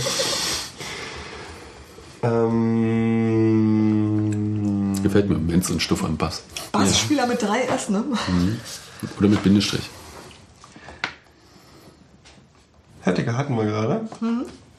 [3.19, 6.43] ähm, Gefällt mir Menz und Stuff am Bass.
[6.73, 8.05] Bassspieler mit drei S, ne?
[9.19, 9.89] Oder mit Bindestrich.
[13.03, 14.01] Hertiger hatten wir gerade.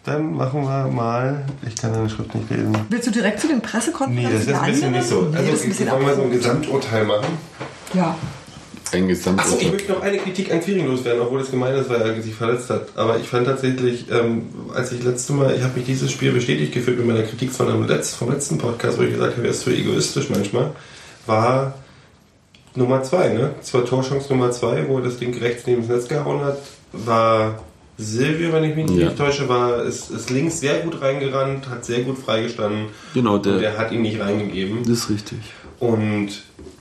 [0.03, 1.45] Dann machen wir mal.
[1.67, 2.75] Ich kann deine Schrift nicht lesen.
[2.89, 5.01] Willst du direkt zu den Pressekonferenzen Nee, das ist ein bisschen anderen?
[5.01, 5.21] nicht so.
[5.21, 6.31] Nee, Also, wollen wir so ein.
[6.31, 7.37] Gesamturteil machen?
[7.93, 8.15] Ja.
[8.91, 9.71] Ein Achso, ich Gesamturteil.
[9.71, 12.69] möchte noch eine Kritik an Quiring loswerden, obwohl es gemein ist, weil er sich verletzt
[12.69, 12.87] hat.
[12.95, 16.73] Aber ich fand tatsächlich, ähm, als ich letzte Mal, ich habe mich dieses Spiel bestätigt
[16.73, 19.51] gefühlt mit meiner Kritik von dem Letz, vom letzten Podcast, wo ich gesagt habe, er
[19.51, 20.71] ist zu egoistisch manchmal,
[21.25, 21.75] war
[22.75, 23.51] Nummer zwei, ne?
[23.59, 26.57] Das war Torchance Nummer zwei, wo er das Ding rechts neben das Netz gehauen hat,
[26.93, 27.63] war
[27.97, 29.05] Silvio, wenn ich mich Ja.
[29.07, 32.85] nicht täusche, war, ist, ist links sehr gut reingerannt, hat sehr gut freigestanden.
[33.13, 34.79] Genau, und der- der hat ihn nicht reingegeben.
[34.83, 35.39] Das ist richtig.
[35.79, 36.29] Und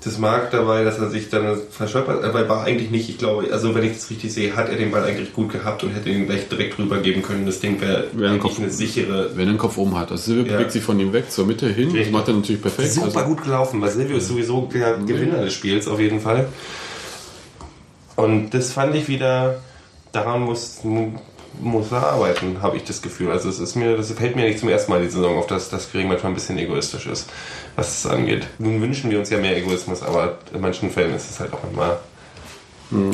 [0.04, 3.74] das mag dabei, dass er sich dann verschöpert, aber war eigentlich nicht, ich glaube, also
[3.74, 6.26] wenn ich das richtig sehe, hat er den Ball eigentlich gut gehabt und hätte ihn
[6.26, 7.44] gleich direkt rübergeben können.
[7.46, 10.10] Das Ding wäre eigentlich Kopf- eine sichere, Wenn er den Kopf oben hat.
[10.12, 10.56] Also Silvio Ja.
[10.56, 11.92] bewegt sich von ihm weg zur Mitte hin.
[11.96, 12.92] Das macht er natürlich perfekt.
[12.92, 16.46] super Also, gut gelaufen, weil Silvio ist sowieso der Gewinner des Spiels auf jeden Fall.
[18.16, 19.60] Und das fand ich wieder,
[20.12, 20.78] daran muss,
[21.60, 23.30] muss er arbeiten, habe ich das Gefühl.
[23.30, 25.68] Also es ist mir, das fällt mir nicht zum ersten Mal die Saison auf, dass
[25.70, 27.28] das Kriegen manchmal ein bisschen egoistisch ist,
[27.76, 28.46] was es angeht.
[28.58, 31.62] Nun wünschen wir uns ja mehr Egoismus, aber in manchen Fällen ist es halt auch
[31.72, 31.98] immer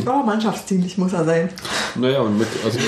[0.06, 1.48] Aber mannschaftsdienlich muss er sein.
[1.94, 2.78] Naja, und mit, also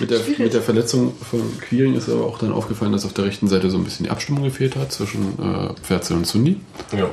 [0.00, 3.24] mit, der, mit der Verletzung von Quiring ist aber auch dann aufgefallen, dass auf der
[3.24, 6.60] rechten Seite so ein bisschen die Abstimmung gefehlt hat zwischen äh, Pferzel und Sundi.
[6.96, 7.08] ja.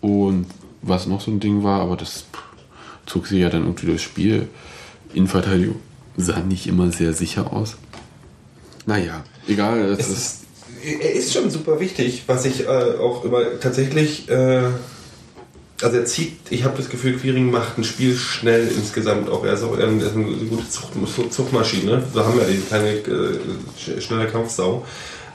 [0.00, 0.46] Und
[0.80, 2.24] was noch so ein Ding war, aber das
[3.04, 4.48] zog sich ja dann irgendwie durchs Spiel.
[5.12, 5.80] Innenverteidigung
[6.18, 7.76] sah nicht immer sehr sicher aus.
[8.86, 9.80] Naja, egal.
[9.92, 10.36] Es Es ist,
[11.00, 14.62] er ist schon super wichtig, was ich äh, auch immer tatsächlich, äh,
[15.80, 19.44] also er zieht, ich habe das Gefühl, Quiring macht ein Spiel schnell insgesamt auch.
[19.44, 20.92] Er ist auch er ist eine gute Zucht,
[21.30, 22.02] Zuchtmaschine.
[22.12, 23.38] So haben wir diese kleine äh,
[23.80, 24.84] sch- schnelle Kampfsau.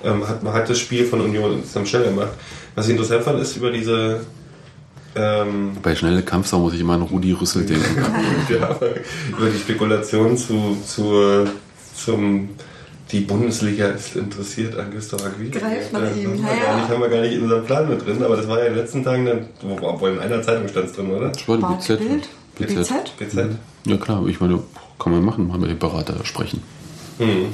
[0.03, 2.31] Ähm, hat, man hat das Spiel von Union insgesamt schneller gemacht.
[2.75, 4.19] Was ich interessant fand, ist über diese
[5.15, 7.83] ähm, bei schnelle Kampfsau muss ich immer an Rudi Rüssel denken.
[8.49, 8.75] ja,
[9.37, 11.45] über die Spekulation zu, zu,
[11.95, 12.49] zum
[13.11, 15.21] die Bundesliga ist interessiert an Gustav.
[15.51, 17.87] Greift nach Das ihm, haben wir, ja, nicht, haben wir gar nicht in unserem Plan
[17.89, 20.41] mit drin, aber das war ja in den letzten Tagen dann, wo- obwohl in einer
[20.41, 21.29] Zeitung stand es drin, oder?
[21.29, 21.97] Das war die War BZ.
[21.99, 22.29] Bild?
[22.57, 22.75] BZ.
[22.75, 23.17] BZ?
[23.17, 23.45] BZ.
[23.85, 24.59] Ja klar, ich meine,
[24.97, 26.63] kann man machen, mal mit dem Berater sprechen.
[27.19, 27.47] Hm.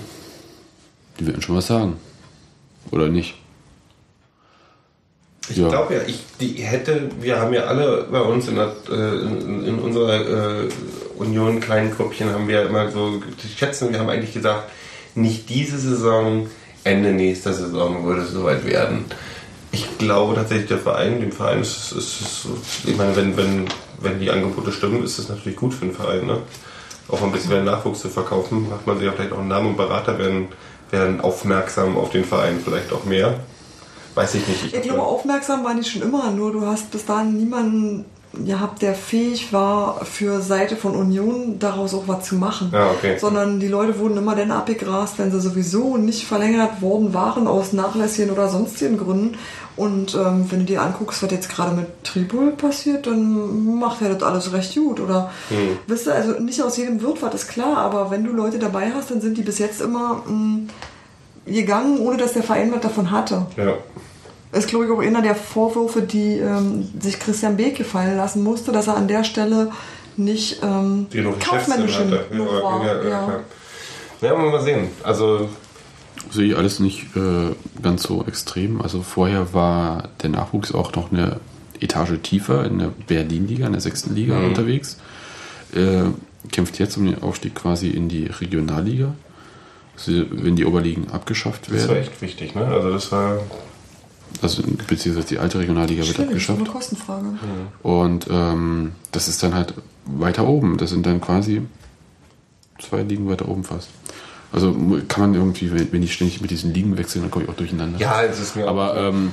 [1.20, 1.98] Die werden schon was sagen.
[2.92, 3.36] Oder nicht?
[5.50, 5.70] Ich Ja.
[5.70, 9.66] glaube ja, ich die hätte, wir haben ja alle bei uns in, der, äh, in,
[9.66, 10.70] in unserer äh,
[11.18, 13.22] Union kleinen Grüppchen haben wir immer so
[13.58, 14.70] schätzen, wir haben eigentlich gesagt,
[15.16, 16.48] nicht diese Saison,
[16.84, 19.06] Ende nächster Saison würde es soweit werden.
[19.72, 23.66] Ich glaube tatsächlich, der Verein, dem Verein ist es, so, ich meine, wenn, wenn,
[24.00, 26.38] wenn die Angebote stimmen, ist es natürlich gut für den Verein, ne?
[27.08, 29.68] Auch ein bisschen mehr Nachwuchs zu verkaufen, macht man sich ja vielleicht auch einen Namen
[29.70, 30.48] und Berater werden,
[30.92, 33.40] werden aufmerksam auf den Verein, vielleicht auch mehr.
[34.20, 34.74] Weiß ich nicht.
[34.74, 38.04] Ich glaube, aufmerksam waren die schon immer, nur du hast bis dahin niemanden
[38.46, 42.70] gehabt, der fähig war, für Seite von Union daraus auch was zu machen.
[42.72, 43.18] Ja, okay.
[43.18, 47.74] Sondern die Leute wurden immer dann abgegrast, wenn sie sowieso nicht verlängert worden waren aus
[47.74, 49.38] nachlässigen oder sonstigen Gründen.
[49.78, 54.14] Und ähm, wenn du dir anguckst, was jetzt gerade mit Tribul passiert, dann macht er
[54.14, 55.00] das alles recht gut.
[55.00, 55.78] Oder Hm.
[55.88, 58.92] wisst ihr, also nicht aus jedem wird was, ist klar, aber wenn du Leute dabei
[58.94, 60.68] hast, dann sind die bis jetzt immer mh,
[61.46, 63.74] gegangen, ohne dass der Verein was davon hatte Ja.
[64.52, 68.72] Ist, glaube ich, auch einer der Vorwürfe, die ähm, sich Christian Beek gefallen lassen musste,
[68.72, 69.72] dass er an der Stelle
[70.18, 71.08] nicht ähm,
[71.40, 72.86] kaufmännisch war.
[72.86, 73.40] ja, ja, Ja.
[74.22, 74.88] Ja, wollen wir mal sehen.
[75.04, 75.48] Also,
[76.32, 78.82] Sehe ich alles nicht äh, ganz so extrem.
[78.82, 81.40] Also vorher war der Nachwuchs auch noch eine
[81.80, 84.46] Etage tiefer in der Berlin-Liga, in der sechsten Liga Mhm.
[84.50, 84.98] unterwegs.
[85.74, 86.10] Äh,
[86.52, 89.14] kämpft jetzt um den Aufstieg quasi in die Regionalliga.
[89.96, 92.66] Also, wenn die Oberligen abgeschafft das war werden, echt wichtig, ne?
[92.66, 93.38] Also, das war.
[94.42, 96.60] Also beziehungsweise die alte Regionalliga wird Schwierig, so abgeschafft.
[96.60, 97.26] eine Kostenfrage.
[97.84, 99.74] Und ähm, das ist dann halt
[100.06, 100.78] weiter oben.
[100.78, 101.62] Das sind dann quasi
[102.80, 103.90] zwei Ligen weiter oben fast.
[104.52, 104.72] Also
[105.08, 108.00] kann man irgendwie, wenn, die ständig mit diesen Ligen wechseln, dann komme ich auch durcheinander.
[108.00, 109.32] Ja, es ist mir Aber, ähm,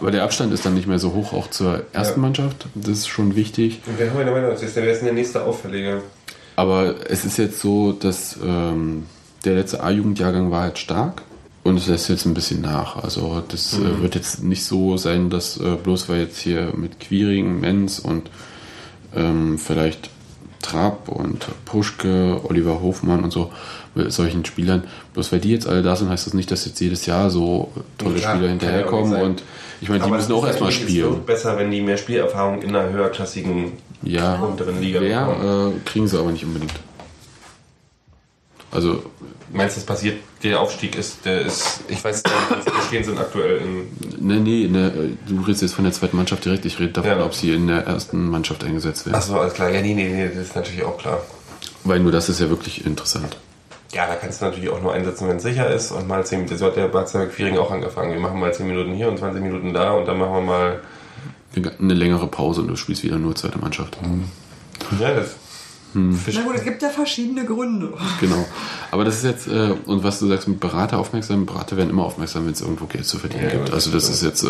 [0.00, 2.22] aber der Abstand ist dann nicht mehr so hoch, auch zur ersten Ja.
[2.22, 2.66] Mannschaft.
[2.74, 3.80] Das ist schon wichtig.
[3.96, 4.50] Wer haben wir?
[4.50, 6.02] Das ist der- Wer ist denn der nächste Auffällige?
[6.56, 9.04] Aber es ist jetzt so, dass ähm,
[9.44, 11.22] der letzte A-Jugendjahrgang war halt stark
[11.66, 12.96] Und es lässt jetzt ein bisschen nach.
[13.02, 17.00] Also das äh, wird jetzt nicht so sein, dass äh, bloß weil jetzt hier mit
[17.00, 18.30] Quiring, Menz und
[19.14, 20.10] ähm, vielleicht
[20.62, 23.50] Trapp und Puschke, Oliver Hofmann und so,
[23.94, 26.80] mit solchen Spielern, bloß weil die jetzt alle da sind, heißt das nicht, dass jetzt
[26.80, 29.10] jedes Jahr so tolle Spieler ja auch hinterherkommen.
[29.12, 29.22] sein.
[29.22, 29.42] Und
[29.80, 31.10] ich meine, die müssen es auch erstmal Es spielen.
[31.10, 35.36] wird besser, wenn die mehr Spielerfahrung in einer höherklassigen Ja, unteren Liga bekommen.
[35.40, 36.72] wer äh, kriegen sie aber nicht unbedingt.
[38.76, 39.02] Also
[39.52, 40.18] Meinst du, das passiert?
[40.42, 44.26] Der Aufstieg ist, der ist, ich weiß nicht, wie stehen sind aktuell in.
[44.26, 46.64] Ne, nee, ne, du redest jetzt von der zweiten Mannschaft direkt.
[46.66, 47.24] Ich rede davon, Ja.
[47.24, 49.16] ob sie in der ersten Mannschaft eingesetzt werden.
[49.16, 49.70] Achso, alles klar.
[49.70, 51.20] Ja, nee, nee, nee, das ist natürlich auch klar.
[51.84, 53.36] Weil nur das ist ja wirklich interessant.
[53.92, 56.40] Ja, da kannst du natürlich auch nur einsetzen, wenn es sicher ist und mal 10
[56.40, 56.58] Minuten.
[56.58, 58.12] So hat der Barzerberg Quiring auch angefangen.
[58.12, 60.80] Wir machen mal 10 Minuten hier und 20 Minuten da und dann machen wir mal.
[61.80, 63.96] Eine längere Pause und du spielst wieder nur zweite Mannschaft.
[65.00, 65.36] Ja, das.
[66.12, 66.34] Fisch.
[66.36, 67.92] Na gut, es gibt ja verschiedene Gründe.
[68.20, 68.46] Genau.
[68.90, 72.04] Aber das ist jetzt, äh, und was du sagst mit Berater aufmerksam, Berater werden immer
[72.04, 73.72] aufmerksam, wenn es irgendwo Geld zu verdienen Ja, gibt.
[73.72, 74.48] Also das ist jetzt, äh,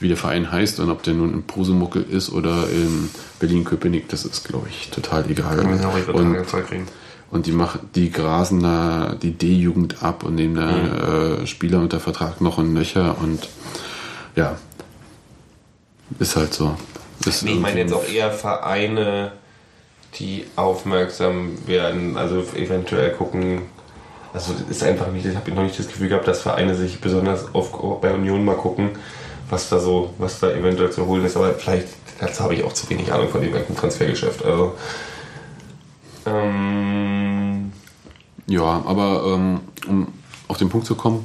[0.00, 4.24] wie der Verein heißt und ob der nun in Pusemuckel ist oder in Berlin-Köpenick, das
[4.24, 5.58] ist, glaube ich, total egal.
[5.58, 6.86] Wir müssen auch Und kriegen.
[7.30, 12.00] Und die machen, die grasen da die D-Jugend ab und nehmen da äh, Spieler unter
[12.00, 13.48] Vertrag noch und nöcher und
[14.34, 14.56] ja.
[16.18, 16.74] Ist halt so.
[17.26, 19.32] Ist Nee, ich meine jetzt auch eher Vereine,
[20.14, 23.62] die aufmerksam werden, also eventuell gucken.
[24.32, 27.54] Also ist einfach nicht, ich habe noch nicht das Gefühl gehabt, dass Vereine sich besonders
[27.54, 28.90] auf, bei Union mal gucken,
[29.50, 31.36] was da so, was da eventuell zu holen ist.
[31.36, 31.88] Aber vielleicht,
[32.20, 34.44] dazu habe ich auch zu wenig Ahnung von dem ganzen Transfergeschäft.
[34.44, 34.74] Also
[36.26, 37.72] ähm,
[38.46, 40.08] Ja, aber ähm, um
[40.48, 41.24] auf den Punkt zu kommen,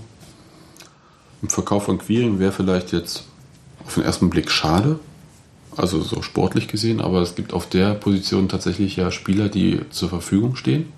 [1.42, 3.26] im Verkauf von Queering wäre vielleicht jetzt
[3.86, 5.00] auf den ersten Blick schade,
[5.78, 10.10] also so sportlich gesehen, aber es gibt auf der Position tatsächlich ja Spieler, die zur
[10.10, 10.92] Verfügung stehen.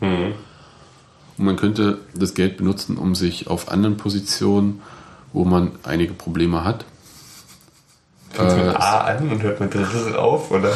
[1.38, 4.82] Und man könnte das Geld benutzen, um sich auf anderen Positionen,
[5.34, 6.86] wo man einige Probleme hat,
[8.32, 10.72] fängt Äh, mit A an und hört mit R auf, oder?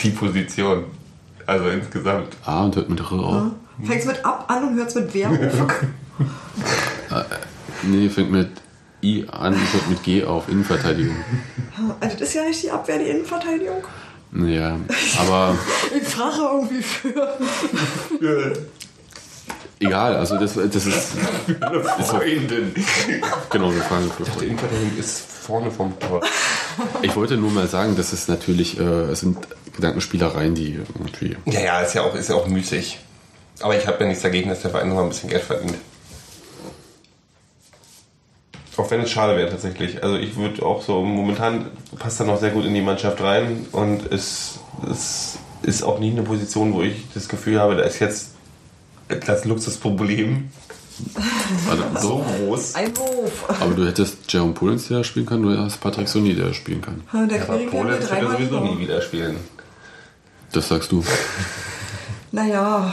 [0.00, 0.84] Die Position.
[1.46, 2.36] Also insgesamt.
[2.44, 3.42] A und hört mit R auf.
[3.84, 5.36] Fängt es mit ab an und hört es mit wer auf?
[7.82, 8.50] Nee, fängt mit
[9.02, 11.16] I an und hört mit G auf, Innenverteidigung.
[12.00, 13.84] Also das ist ja nicht die Abwehr, die Innenverteidigung.
[14.32, 14.76] Ja,
[15.18, 15.56] aber
[16.00, 17.38] Ich frage irgendwie für.
[19.80, 21.16] egal, also das, das ist
[22.06, 22.74] Freundin.
[23.50, 26.20] genau wir fragen für Die Innenverteidigung ist vorne vom Tor.
[27.02, 29.38] Ich wollte nur mal sagen, dass es natürlich, äh, es sind
[29.74, 31.36] Gedankenspielereien, die irgendwie.
[31.46, 32.98] Ja, ja, ist ja auch, ist ja auch müßig.
[33.60, 35.76] Aber ich habe ja nichts dagegen, dass der Verein noch mal ein bisschen Geld verdient.
[38.80, 40.02] Auch wenn es schade wäre tatsächlich.
[40.02, 41.66] Also ich würde auch so, momentan
[41.98, 44.60] passt er noch sehr gut in die Mannschaft rein und es,
[44.90, 48.30] es ist auch nie eine Position, wo ich das Gefühl habe, da ist jetzt
[49.08, 50.50] das Luxusproblem
[51.70, 52.74] Also, so groß.
[52.74, 53.60] Einwurf.
[53.60, 57.02] Aber du hättest Jerome Pullens, der spielen kann, du hast Patrick Sony, der spielen kann.
[57.28, 59.36] Der Aber Quiring Polen hat wird er dreimal sowieso nie wieder spielen.
[60.52, 61.04] Das sagst du.
[62.32, 62.92] Naja,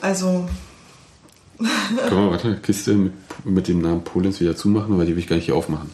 [0.00, 0.48] also
[1.58, 3.12] Können wir warte, eine Kiste mit,
[3.44, 5.90] mit dem Namen Pullens wieder zumachen, weil die will ich gar nicht hier aufmachen.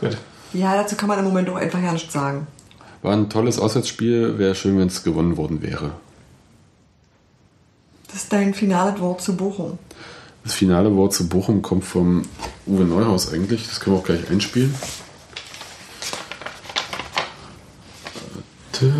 [0.00, 0.16] Gut.
[0.52, 2.46] Ja, dazu kann man im Moment auch einfach ja nichts sagen.
[3.02, 5.92] War ein tolles Auswärtsspiel, wäre schön, wenn es gewonnen worden wäre.
[8.08, 9.78] Das ist dein finales Wort zu Bochum.
[10.42, 12.22] Das finale Wort zu Bochum kommt vom
[12.66, 13.68] Uwe Neuhaus eigentlich.
[13.68, 14.74] Das können wir auch gleich einspielen.
[18.72, 18.92] Warte.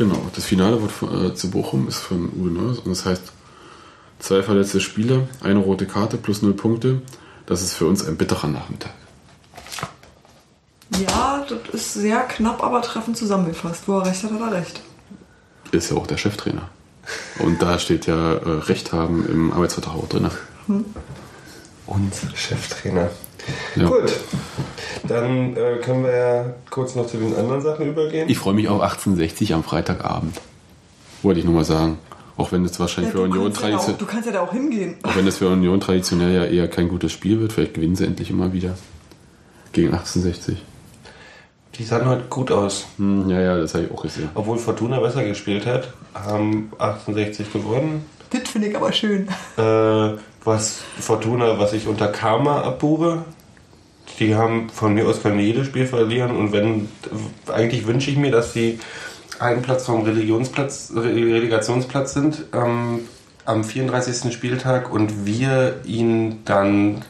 [0.00, 3.32] Genau, das finale Wort von, äh, zu Bochum ist von Uwe Neuhaus und das heißt
[4.18, 7.02] zwei verletzte Spieler, eine rote Karte plus null Punkte.
[7.44, 8.92] Das ist für uns ein bitterer Nachmittag.
[11.06, 13.86] Ja, das ist sehr knapp, aber treffend zusammengefasst.
[13.88, 14.80] Wo er recht hat, hat er recht.
[15.70, 16.70] Ist ja auch der Cheftrainer.
[17.38, 20.30] Und da steht ja äh, Recht haben im Arbeitsvertrag auch drin.
[21.86, 23.10] Und Cheftrainer.
[23.76, 23.86] Ja.
[23.88, 24.12] Gut.
[25.04, 28.28] Dann äh, können wir ja kurz noch zu den anderen Sachen übergehen.
[28.28, 30.40] Ich freue mich auf 1860 am Freitagabend.
[31.22, 31.98] Wollte ich nur mal sagen.
[32.36, 34.52] Auch wenn das wahrscheinlich Ja, für Union kannst ja traditionell, du kannst ja da auch
[34.52, 34.96] hingehen.
[35.02, 38.06] auch wenn das für Union traditionell ja eher kein gutes Spiel wird, vielleicht gewinnen sie
[38.06, 38.76] endlich immer wieder.
[39.72, 40.56] Gegen 1860.
[41.74, 42.86] Die sahen heute gut aus.
[42.96, 44.30] Hm, ja, ja, das habe ich auch gesehen.
[44.34, 48.04] Obwohl Fortuna besser gespielt hat, haben 68 gewonnen.
[48.30, 49.28] Das finde ich aber schön.
[49.58, 53.18] Äh, was Fortuna, was ich unter Karma abbuche,
[54.18, 56.88] die haben von mir aus können die jedes Spiel verlieren und wenn
[57.52, 58.78] eigentlich wünsche ich mir, dass sie
[59.38, 63.00] einen Platz vom Religionsplatz, Re- Relegationsplatz sind ähm,
[63.46, 64.32] am 34.
[64.32, 67.02] Spieltag und wir ihnen dann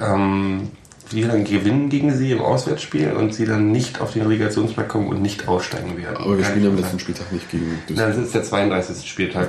[0.00, 0.70] ähm,
[1.10, 5.06] wir dann gewinnen gegen sie im Auswärtsspiel und sie dann nicht auf den Relegationsplatz kommen
[5.08, 6.16] und nicht aussteigen werden.
[6.16, 8.24] Aber wir Kann spielen ich am letzten Spieltag nicht gegen Nein, das Düsseldorf.
[8.26, 9.08] ist der 32.
[9.08, 9.48] Spieltag.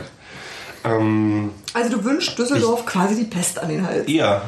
[0.83, 4.07] Ähm, Also du wünschst Düsseldorf quasi die Pest an den Hals.
[4.07, 4.41] ja.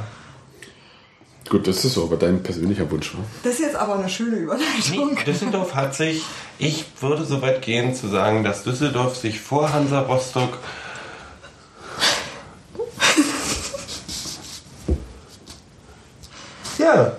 [1.49, 3.19] Gut, das ist so, aber dein persönlicher Wunsch, wa?
[3.41, 5.15] Das ist jetzt aber eine schöne Überleitung.
[5.15, 6.23] Nee, Düsseldorf hat sich,
[6.59, 10.59] ich würde so weit gehen zu sagen, dass Düsseldorf sich vor Hansa Rostock
[16.77, 17.11] Ja,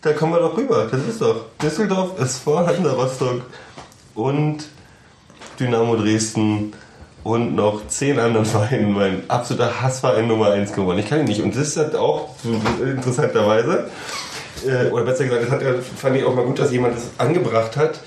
[0.00, 0.88] da kommen wir doch rüber.
[0.90, 1.44] Das ist doch.
[1.62, 3.42] Düsseldorf ist vor Hansa Rostock
[4.14, 4.64] und
[5.60, 6.72] Dynamo Dresden
[7.24, 10.98] und noch zehn anderen Vereinen mein absoluter Hassverein Nummer 1 geworden.
[10.98, 11.40] Ich kann ihn nicht.
[11.42, 12.30] Und das ist halt auch
[12.96, 13.88] interessanterweise,
[14.66, 15.62] äh, oder besser gesagt, das hat,
[15.96, 18.00] fand ich auch mal gut, dass jemand das angebracht hat.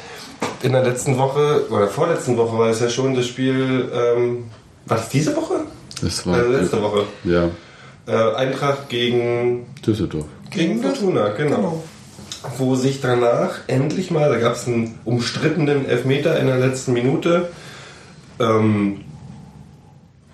[0.63, 4.45] In der letzten Woche, oder vorletzten Woche war es ja schon das Spiel, ähm,
[4.85, 5.61] war das diese Woche?
[6.01, 7.03] Das war Also letzte Woche.
[7.23, 7.49] ja
[8.07, 10.25] Äh, Eintracht gegen Düsseldorf.
[10.51, 11.83] gegen Fortuna, genau.
[12.57, 17.49] Wo sich danach endlich mal, da gab es einen umstrittenen Elfmeter in der letzten Minute,
[18.39, 19.01] ähm,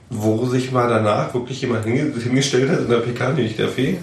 [0.09, 3.97] wo sich mal danach wirklich jemand hinge hingestellt hat in der PK, nämlich der Fee,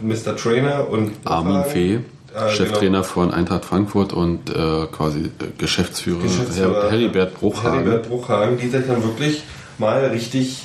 [0.00, 0.36] Mr.
[0.36, 2.00] Trainer und Armin Fee,
[2.34, 7.84] Ah, Cheftrainer von Eintracht Frankfurt und äh, quasi äh, Geschäftsführer, Geschäftsführer Her Heribert Bruchhagen.
[7.84, 9.44] Heribert Bruchhagen, die sich dann wirklich
[9.78, 10.64] mal richtig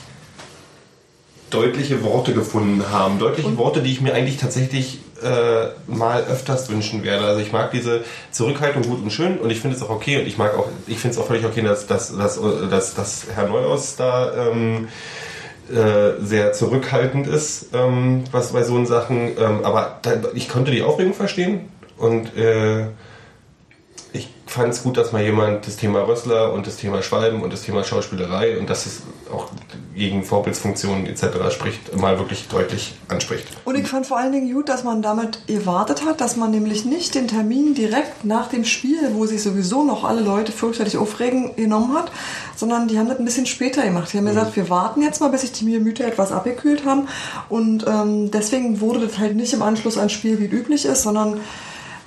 [1.52, 3.20] deutliche Worte gefunden haben.
[3.20, 7.26] Deutliche Worte, die ich mir eigentlich tatsächlich äh, mal öfters wünschen werde.
[7.26, 10.28] Also ich mag diese Zurückhaltung gut und schön und ich finde es auch okay und
[10.28, 12.40] ich mag auch, ich finde es auch völlig okay, dass, dass, dass,
[12.70, 14.88] dass, dass Herr Neuhaus da ähm,
[15.70, 19.38] äh, sehr zurückhaltend ist, ähm, was bei so Sachen.
[19.38, 22.88] Ähm, aber da, ich konnte die Aufregung verstehen und äh,
[24.14, 27.54] ich fand es gut, dass mal jemand das Thema Rössler und das Thema Schwalben und
[27.54, 29.50] das Thema Schauspielerei und dass es auch
[30.00, 31.52] gegen Vorbildsfunktionen etc.
[31.52, 33.46] spricht, mal wirklich deutlich anspricht.
[33.66, 36.86] Und ich fand vor allen Dingen gut, dass man damit erwartet hat, dass man nämlich
[36.86, 41.56] nicht den Termin direkt nach dem Spiel, wo sich sowieso noch alle Leute fürchterlich aufregen,
[41.56, 42.12] genommen hat,
[42.56, 44.12] sondern die haben das ein bisschen später gemacht.
[44.12, 47.08] Die haben gesagt, wir warten jetzt mal, bis sich die Gemüter etwas abgekühlt haben.
[47.50, 51.40] Und ähm, deswegen wurde das halt nicht im Anschluss an Spiel, wie üblich ist, sondern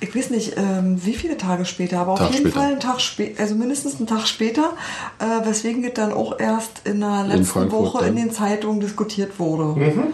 [0.03, 2.59] ich weiß nicht, ähm, wie viele Tage später, aber auf Tag jeden später.
[2.59, 4.73] Fall einen Tag später, also mindestens einen Tag später,
[5.19, 8.27] äh, weswegen das dann auch erst in der letzten Frankfurt Woche in dann.
[8.27, 10.11] den Zeitungen diskutiert wurde.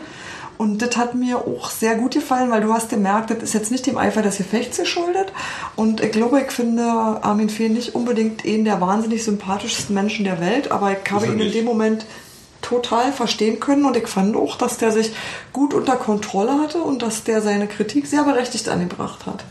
[0.60, 3.72] Und das hat mir auch sehr gut gefallen, weil du hast gemerkt, das ist jetzt
[3.72, 5.32] nicht dem Eifer des Gefechts geschuldet.
[5.78, 10.42] Und ich glaube, ich finde Armin Fee nicht unbedingt einen der wahnsinnig sympathischsten Menschen der
[10.42, 11.56] Welt, aber ich habe ihn in nicht.
[11.56, 12.06] dem Moment
[12.70, 15.12] total verstehen können und ich fand auch, dass der sich
[15.54, 19.44] gut unter Kontrolle hatte und dass der seine Kritik sehr berechtigt angebracht hat.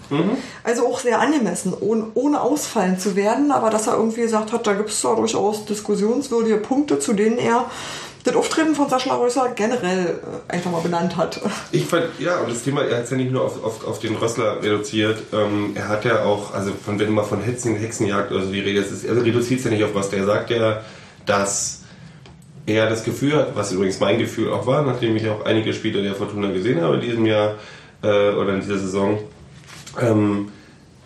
[0.64, 4.66] Also auch sehr angemessen, ohne, ohne ausfallen zu werden, aber dass er irgendwie gesagt hat,
[4.66, 7.66] da gibt es zwar durchaus diskussionswürdige Punkte, zu denen er
[8.25, 11.41] das Auftreten von Sascha Rösser generell äh, einfach mal benannt hat.
[11.73, 13.99] Ich fand, ja, und das Thema, er hat es ja nicht nur auf, auf, auf
[14.01, 17.77] den Rössler reduziert, ähm, er hat ja auch, also von wenn du mal von Hetzen,
[17.77, 20.19] Hexenjagd oder so die Rede ist, er reduziert es ja nicht auf Rössler.
[20.19, 20.83] Er sagt ja,
[21.27, 21.78] dass
[22.69, 26.03] er das Gefühl hat, was übrigens mein Gefühl auch war, nachdem ich auch einige Spiele
[26.03, 27.55] der Fortuna gesehen habe in diesem Jahr
[28.03, 29.19] äh, oder in dieser Saison,
[30.01, 30.51] ähm,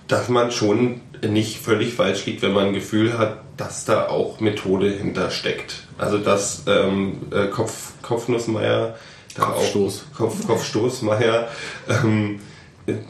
[0.08, 4.40] dass man schon nicht völlig falsch liegt, wenn man ein Gefühl hat, dass da auch
[4.40, 5.86] Methode hintersteckt.
[5.98, 8.96] Also dass ähm, äh, Kopf, Kopfnussmeier
[9.38, 10.06] Kopfstoß.
[10.12, 11.48] auch Kopf, Kopfstoßmeier
[11.88, 12.40] ähm,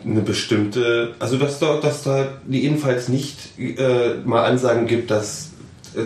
[0.05, 5.52] eine bestimmte, also dass da, dass da jedenfalls nicht äh, mal Ansagen gibt, dass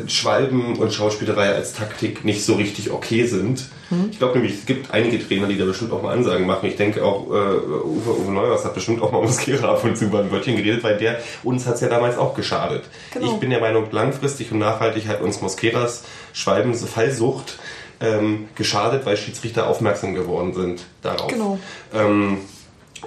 [0.08, 3.66] Schwalben und Schauspielerei als Taktik nicht so richtig okay sind.
[4.10, 6.68] Ich glaube nämlich, es gibt einige Trainer, die da bestimmt auch mal Ansagen machen.
[6.68, 10.06] Ich denke auch, äh, Uwe, Uwe Neuhaus hat bestimmt auch mal Muskera ab und zu
[10.06, 12.82] über ein Wörtchen geredet, weil der uns hat es ja damals auch geschadet.
[13.14, 13.26] Genau.
[13.26, 17.58] Ich bin der Meinung, langfristig und nachhaltig hat uns Mosqueras Schwalben-Fallsucht
[18.00, 21.28] ähm, geschadet, weil Schiedsrichter aufmerksam geworden sind darauf.
[21.28, 21.58] Genau.
[21.94, 22.38] Ähm,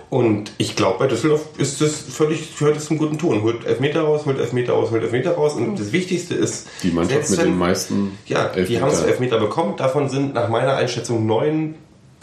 [0.10, 3.44] und ich glaube, bei Düsseldorf ist das völlig, gehört es zum guten Ton.
[3.44, 5.54] Holt Elfmeter raus, holt Elfmeter raus, holt Elfmeter raus.
[5.54, 8.82] Und das Wichtigste ist, Die Mannschaft selbst mit den meisten ja, die Elfmeter.
[8.82, 9.76] haben es Elfmeter bekommen.
[9.78, 11.76] Davon sind nach meiner Einschätzung neun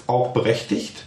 [0.07, 1.05] auch berechtigt.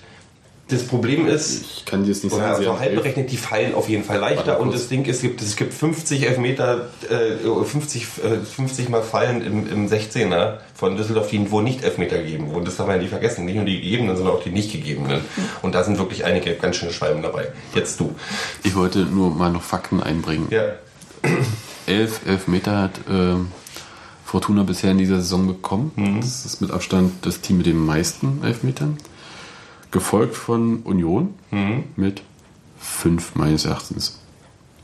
[0.69, 3.37] Das Problem ist, Ich kann dir jetzt nicht sagen, sie so haben halb berechnet, die
[3.37, 4.59] fallen auf jeden Fall leichter.
[4.59, 9.01] Und das Ding ist, es gibt, es gibt 50 Elfmeter, äh, 50, äh, 50 Mal
[9.01, 12.65] Fallen im, im 16er von Düsseldorf, die wo nicht Elfmeter gegeben wurden.
[12.65, 13.45] Das darf man ja nicht vergessen.
[13.45, 15.21] Nicht nur die gegebenen, sondern auch die nicht gegebenen.
[15.63, 17.47] Und da sind wirklich einige ganz schöne Schwalben dabei.
[17.73, 18.13] Jetzt du.
[18.63, 20.47] Ich wollte nur mal noch Fakten einbringen.
[20.51, 20.63] Ja.
[21.87, 23.47] Elf Elfmeter hat ähm,
[24.23, 25.91] Fortuna bisher in dieser Saison bekommen.
[25.95, 26.21] Mhm.
[26.21, 28.97] Das ist mit Abstand das Team mit den meisten Elfmetern.
[29.91, 31.85] Gefolgt von Union Mhm.
[31.95, 32.21] mit
[32.79, 34.19] fünf meines Erachtens.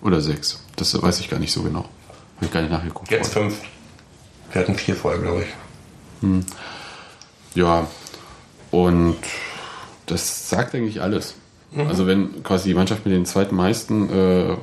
[0.02, 0.64] Oder sechs.
[0.76, 1.86] Das weiß ich gar nicht so genau.
[2.36, 3.10] Habe ich gar nicht nachgeguckt.
[3.12, 3.52] Jetzt vorher.
[3.52, 3.62] fünf.
[4.52, 6.36] Wir hatten vier vorher, glaube ich.
[7.56, 7.88] Ja,
[8.72, 9.18] und
[10.06, 11.36] das sagt eigentlich alles.
[11.78, 14.56] Also wenn quasi die Mannschaft mit den zweitmeisten äh,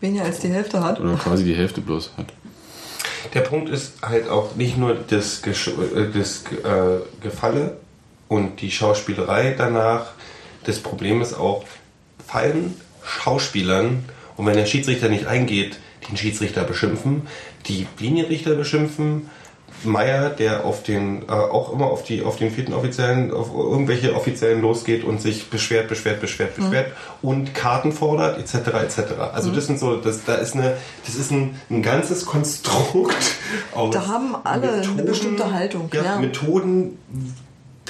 [0.00, 1.00] Weniger als die Hälfte hat.
[1.00, 2.32] oder quasi die Hälfte bloß hat.
[3.34, 7.78] Der Punkt ist halt auch nicht nur das, Gesch äh, das äh, Gefalle
[8.30, 10.12] und die Schauspielerei danach.
[10.64, 11.64] Das Problem ist auch,
[12.26, 14.04] fallen Schauspielern
[14.36, 15.78] und wenn der Schiedsrichter nicht eingeht,
[16.08, 17.26] den Schiedsrichter beschimpfen,
[17.66, 19.28] die Linienrichter beschimpfen,
[19.82, 24.14] Meier, der auf den, äh, auch immer auf, die, auf den vierten Offiziellen, auf irgendwelche
[24.14, 28.98] Offiziellen losgeht und sich beschwert, beschwert, beschwert, beschwert und Karten fordert, etc., etc.
[29.32, 30.76] Also das sind so, das, da ist eine,
[31.06, 33.16] das ist ein, ein ganzes Konstrukt
[33.74, 36.18] aus Da haben alle eine bestimmte Haltung, Ja, ja.
[36.18, 36.98] Methoden,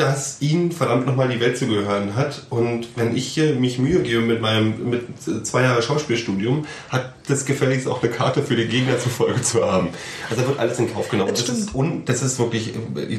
[0.01, 2.47] dass ihnen verdammt nochmal die Welt zu gehören hat.
[2.49, 5.03] Und wenn ich mich Mühe gebe mit meinem mit
[5.47, 9.65] zwei Jahre Schauspielstudium, hat das gefälligst auch eine Karte für den Gegner zur Folge zu
[9.65, 9.89] haben.
[10.29, 11.31] Also da wird alles in Kauf genommen.
[11.31, 11.75] Das Das, ist, stimmt.
[11.75, 12.73] un, das ist wirklich,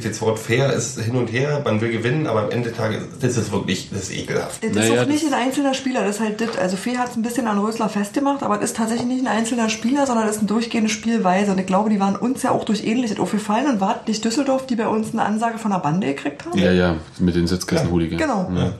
[0.04, 3.04] das Wort fair ist hin und her, man will gewinnen, aber am Ende des Tages,
[3.20, 4.64] das ist wirklich, das ist ekelhaft.
[4.64, 6.58] Das Naja, ist auch nicht ein einzelner Spieler, das ist halt das.
[6.58, 9.28] Also Fee hat es ein bisschen an Rösler festgemacht, aber es ist tatsächlich nicht ein
[9.28, 11.52] einzelner Spieler, sondern es ist eine durchgehende Spielweise.
[11.52, 14.66] Und ich glaube, die waren uns ja auch durch ähnliches aufgefallen und war nicht Düsseldorf,
[14.68, 16.58] die bei uns eine Ansage von der Bande gekriegt haben?
[16.58, 18.22] Ja, ja, mit den Sitzkissen-Hooligans.
[18.22, 18.52] Genau.
[18.56, 18.74] Ja.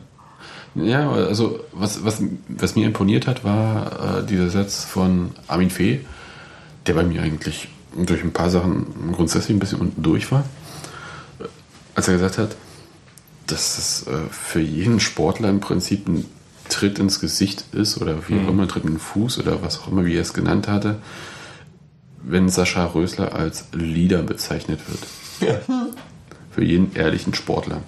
[0.76, 6.02] Ja, also was, was, was mir imponiert hat, war äh, dieser Satz von Armin Fee,
[6.88, 10.46] der bei mir eigentlich durch ein paar Sachen grundsätzlich ein bisschen unten durch war.
[11.40, 11.44] Äh,
[11.96, 12.56] Als er gesagt hat,
[13.48, 16.26] dass es äh, für jeden Sportler im Prinzip ein
[16.70, 19.80] Tritt ins Gesicht ist oder wie auch immer, ein Tritt in den Fuß oder was
[19.80, 21.00] auch immer, wie er es genannt hatte,
[22.24, 25.60] wenn Sascha Rösler als Leader bezeichnet wird.
[26.52, 27.82] Für jeden ehrlichen Sportler.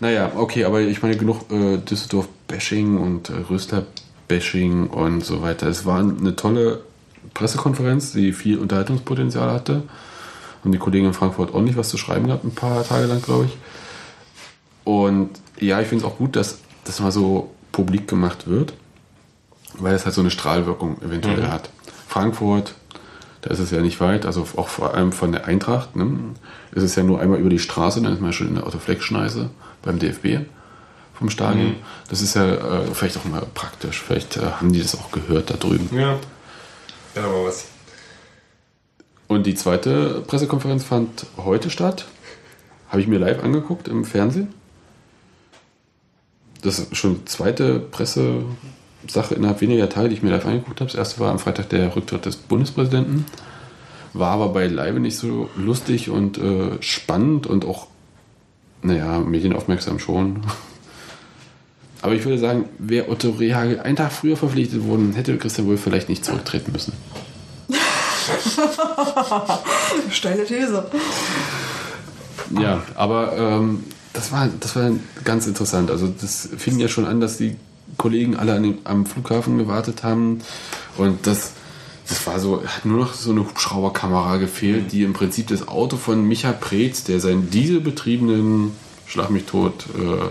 [0.00, 5.68] Naja, okay, aber ich meine genug äh, Düsseldorf-Bashing und äh, Rösler-Bashing und so weiter.
[5.68, 6.80] Es war eine tolle
[7.34, 9.82] Pressekonferenz, die viel Unterhaltungspotenzial hatte.
[10.62, 13.46] Haben die Kollegen in Frankfurt ordentlich was zu schreiben gehabt, ein paar Tage lang, glaube
[13.46, 13.58] ich.
[14.84, 18.72] Und ja, ich finde es auch gut, dass das mal so publik gemacht wird,
[19.78, 21.70] weil es halt so eine Strahlwirkung eventuell hat.
[22.08, 22.74] Frankfurt,
[23.42, 26.10] da ist es ja nicht weit, also auch vor allem von der Eintracht, ne,
[26.72, 29.50] ist es ja nur einmal über die Straße, dann ist man schon in der Autoflex-Schneise
[29.82, 30.46] beim DFB
[31.14, 31.76] vom Stadion.
[32.08, 34.00] Das ist ja äh, vielleicht auch mal praktisch.
[34.00, 35.88] Vielleicht äh, haben die das auch gehört da drüben.
[35.96, 36.18] Ja.
[37.14, 37.66] Ja, aber was.
[39.28, 42.06] Und die zweite Pressekonferenz fand heute statt.
[42.88, 44.48] Habe ich mir live angeguckt im Fernsehen.
[46.62, 50.90] Das ist schon die zweite Pressesache innerhalb weniger Tage, die ich mir live angeguckt habe.
[50.90, 53.24] Das erste war am Freitag der Rücktritt des Bundespräsidenten.
[54.12, 57.86] War aber bei Live nicht so lustig und äh, spannend und auch,
[58.82, 60.40] naja, medienaufmerksam schon.
[62.02, 65.82] Aber ich würde sagen, wäre Otto Rehagel einen Tag früher verpflichtet worden, hätte Christian Wolf
[65.82, 66.92] vielleicht nicht zurücktreten müssen.
[70.10, 70.86] Steile These.
[72.58, 74.90] Ja, aber ähm, das, war, das war
[75.24, 75.90] ganz interessant.
[75.90, 77.56] Also das fing ja schon an, dass die
[77.96, 80.40] Kollegen alle an dem, am Flughafen gewartet haben
[80.96, 81.52] und das,
[82.10, 85.96] das war so, hat nur noch so eine Hubschrauberkamera gefehlt, die im Prinzip das Auto
[85.96, 88.72] von Micha Preetz, der seinen dieselbetriebenen
[89.06, 90.28] Schlag mich tot äh,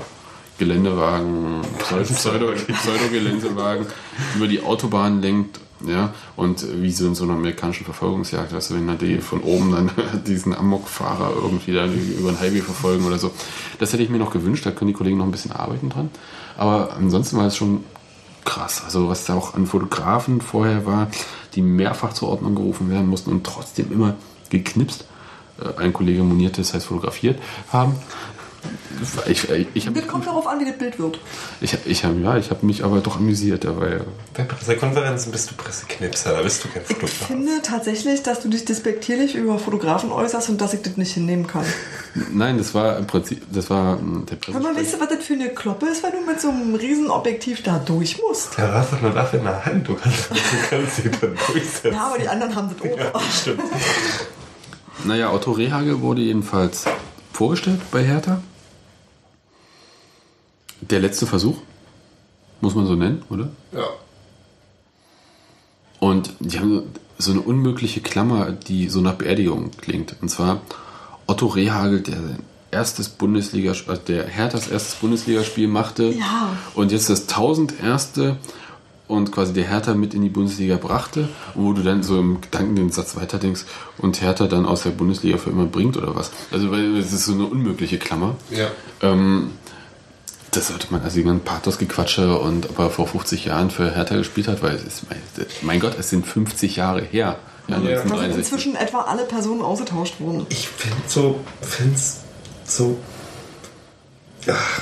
[0.57, 3.85] Geländewagen, Pseudo- Pseudo- Pseudo-Geländewagen
[4.35, 5.59] über die Autobahn lenkt.
[5.87, 9.71] Ja, und wie so in so einer amerikanischen Verfolgungsjagd, also wenn da die von oben
[9.71, 9.89] dann
[10.27, 13.31] diesen Amok-Fahrer irgendwie dann über den Highway verfolgen oder so.
[13.79, 16.09] Das hätte ich mir noch gewünscht, da können die Kollegen noch ein bisschen arbeiten dran.
[16.57, 17.85] Aber ansonsten war es schon
[18.45, 18.83] krass.
[18.83, 21.07] Also was da auch an Fotografen vorher war,
[21.55, 24.15] die mehrfach zur Ordnung gerufen werden mussten und trotzdem immer
[24.49, 25.05] geknipst.
[25.61, 27.39] Äh, Ein Kollege monierte, das heißt fotografiert
[27.71, 27.95] haben.
[29.27, 31.19] Ich, ich, ich habe Das kommt darauf an, wie das Bild wird.
[31.61, 34.01] ich, ich hab, ja, ich hab mich aber doch amüsiert dabei.
[34.35, 37.27] Bei Pressekonferenzen bist du Presseknipser, da bist du kein Ich Fotograf.
[37.27, 41.47] finde tatsächlich, dass du dich despektierlich über Fotografen äußerst und dass ich das nicht hinnehmen
[41.47, 41.63] kann.
[42.33, 44.97] Nein, das war im Prinzip, das war mm, der Hör mal, weißt Presse.
[44.97, 47.79] du, was das für eine Kloppe ist, wenn du mit so einem riesen Objektiv da
[47.79, 48.57] durch musst?
[48.57, 50.35] Der hast doch eine Waffe in der Hand, du kannst, du
[50.69, 51.93] kannst sie dann durchsetzen.
[51.93, 52.97] Ja, aber die anderen haben das auch.
[52.97, 53.61] Ja, stimmt.
[55.05, 56.83] Naja, Otto Rehagel wurde jedenfalls
[57.31, 58.41] vorgestellt bei Hertha.
[60.81, 61.57] Der letzte Versuch,
[62.61, 63.49] muss man so nennen, oder?
[63.73, 63.85] Ja.
[65.99, 66.83] Und die haben
[67.17, 70.15] so eine unmögliche Klammer, die so nach Beerdigung klingt.
[70.21, 70.61] Und zwar
[71.27, 72.39] Otto Rehagel, der sein
[72.71, 76.55] erstes Bundesliga, also der Herthas erstes Bundesligaspiel machte Ja.
[76.75, 78.37] und jetzt das tausenderste
[79.07, 82.41] und quasi der Hertha mit in die Bundesliga brachte und wo du dann so im
[82.41, 83.65] Gedanken den Satz weiterdenkst
[83.97, 86.31] und Hertha dann aus der Bundesliga für immer bringt oder was.
[86.51, 88.35] Also weil es ist so eine unmögliche Klammer.
[88.51, 88.67] Ja.
[89.01, 89.49] Ähm,
[90.51, 94.15] das sollte man, also die ganzen Pathos-Gequatsche und ob er vor 50 Jahren für Hertha
[94.15, 95.03] gespielt hat, weil es ist,
[95.61, 97.37] mein, Gott, es sind 50 Jahre her.
[97.67, 97.77] Ja, Ja.
[97.77, 98.37] Da sind 1963.
[98.53, 100.45] inzwischen etwa alle Personen ausgetauscht worden.
[100.49, 102.21] Ich finde so, find's
[102.65, 102.97] so.
[104.47, 104.81] Ach,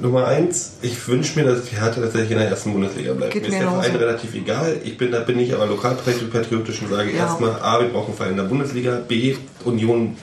[0.00, 3.32] Nummer eins, ich wünsche mir, dass die Hertha tatsächlich in der ersten Bundesliga bleibt.
[3.34, 3.70] Geht mir ist mir der.
[3.70, 4.80] Verein relativ egal.
[4.84, 7.18] Ich bin, da bin ich aber lokalpatriotisch und sage Ja.
[7.26, 10.16] erstmal, A, wir brauchen einen Verein in der Bundesliga, B, Union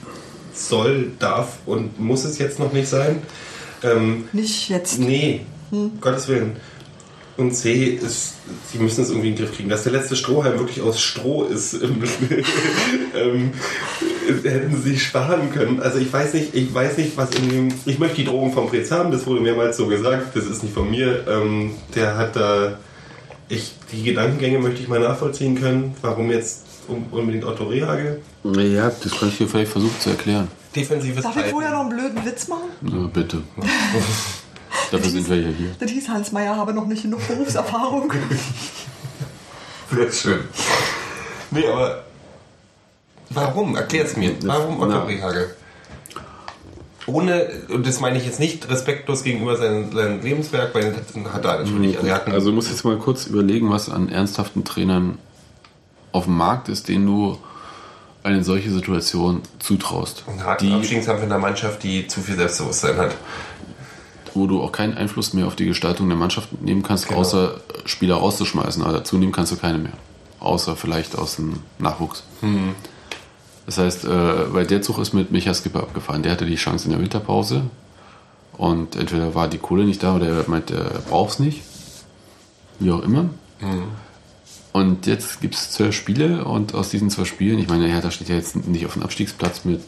[0.52, 3.22] soll, darf und muss es jetzt noch nicht sein.
[3.82, 4.98] Ähm, Nicht jetzt.
[4.98, 5.42] Nee,
[6.00, 6.56] Gottes Willen.
[7.36, 8.34] Und C ist,
[8.70, 9.70] sie müssen es irgendwie in den Griff kriegen.
[9.70, 12.02] Dass der letzte Strohhalm wirklich aus Stroh ist, ähm,
[13.14, 13.52] ähm,
[14.42, 15.80] hätten sie sparen können.
[15.80, 17.68] Also ich weiß nicht, ich weiß nicht, was in dem.
[17.86, 20.74] Ich möchte die Drohung vom Prez haben, das wurde mehrmals so gesagt, das ist nicht
[20.74, 21.24] von mir.
[21.28, 22.78] Ähm, der hat da.
[23.48, 25.94] Ich, die Gedankengänge möchte ich mal nachvollziehen können.
[26.02, 28.20] Warum jetzt un- unbedingt Otto Rehagel?
[28.44, 30.48] Ja, das kann ich dir vielleicht versuchen zu erklären.
[30.74, 32.68] Defensives Darf ich vorher noch einen blöden Witz machen?
[32.82, 33.42] Ja, bitte.
[34.92, 35.70] Dafür sind wir ja hier.
[35.78, 38.12] Das hieß Hans Meyer habe noch nicht genug Berufserfahrung.
[39.92, 40.40] Sehr schön.
[41.50, 42.04] Nee, aber
[43.30, 43.74] warum?
[43.76, 44.34] Erklär es mir.
[44.44, 45.00] Warum Otto.
[45.00, 45.54] Rehagel?
[47.06, 51.44] Ohne, und das meine ich jetzt nicht respektlos gegenüber seinem, seinem Lebenswerk, weil das hat
[51.44, 51.96] er natürlich.
[51.96, 55.18] Also, er hat einen- Also du musst jetzt mal kurz überlegen, was an ernsthaften Trainern
[56.12, 57.38] auf dem Markt ist, denen du
[58.22, 60.24] eine solche Situation zutraust.
[60.28, 63.16] einen harten Die, Abstiegskampf in der Mannschaft, die zu viel Selbstbewusstsein hat.
[64.34, 67.20] wo du auch keinen Einfluss mehr auf die Gestaltung der Mannschaft nehmen kannst, Genau.
[67.20, 68.82] außer Spieler rauszuschmeißen.
[68.84, 69.92] Aber dazu nehmen kannst du keine mehr.
[70.38, 72.22] Außer vielleicht aus dem Nachwuchs.
[72.40, 72.74] Hm.
[73.66, 76.22] Das heißt, äh, weil der Zug ist mit Micha Skipper abgefahren.
[76.22, 77.62] Der hatte die Chance in der Winterpause.
[78.56, 81.62] Und entweder war die Kohle nicht da oder er meint, er braucht es nicht.
[82.78, 83.30] Wie auch immer.
[83.58, 83.82] Hm.
[84.72, 88.28] Und jetzt gibt es zwölf Spiele und aus diesen zwölf Spielen, ich meine, Hertha steht
[88.28, 89.82] ja jetzt nicht auf dem Abstiegsplatz mit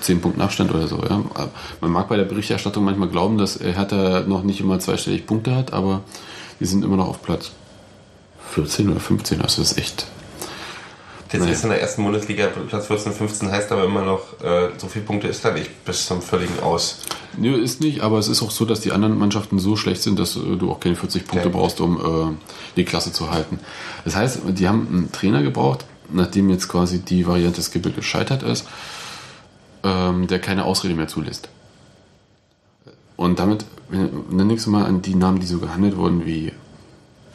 [0.00, 1.02] zehn Punkten Abstand oder so.
[1.02, 1.24] Ja.
[1.80, 5.72] Man mag bei der Berichterstattung manchmal glauben, dass Hertha noch nicht immer zweistellig Punkte hat,
[5.72, 6.02] aber
[6.60, 7.50] die sind immer noch auf Platz
[8.52, 9.40] 14 oder 15.
[9.40, 10.06] Also das ist echt.
[11.32, 11.52] Jetzt Naja.
[11.52, 15.04] ist in der ersten Bundesliga Platz 14, 15, heißt aber immer noch, äh, so viele
[15.04, 16.98] Punkte ist da nicht bis zum völligen Aus.
[17.36, 20.18] Nö, ist nicht, aber es ist auch so, dass die anderen Mannschaften so schlecht sind,
[20.20, 21.52] dass äh, du auch keine 40 Punkte Ja.
[21.54, 22.36] brauchst, um äh,
[22.76, 23.58] die Klasse zu halten.
[24.04, 28.64] Das heißt, die haben einen Trainer gebraucht, nachdem jetzt quasi die Variante Skippel gescheitert ist,
[29.82, 31.48] ähm, der keine Ausrede mehr zulässt.
[33.16, 36.52] Und damit, dann denkst du mal an die Namen, die so gehandelt wurden, wie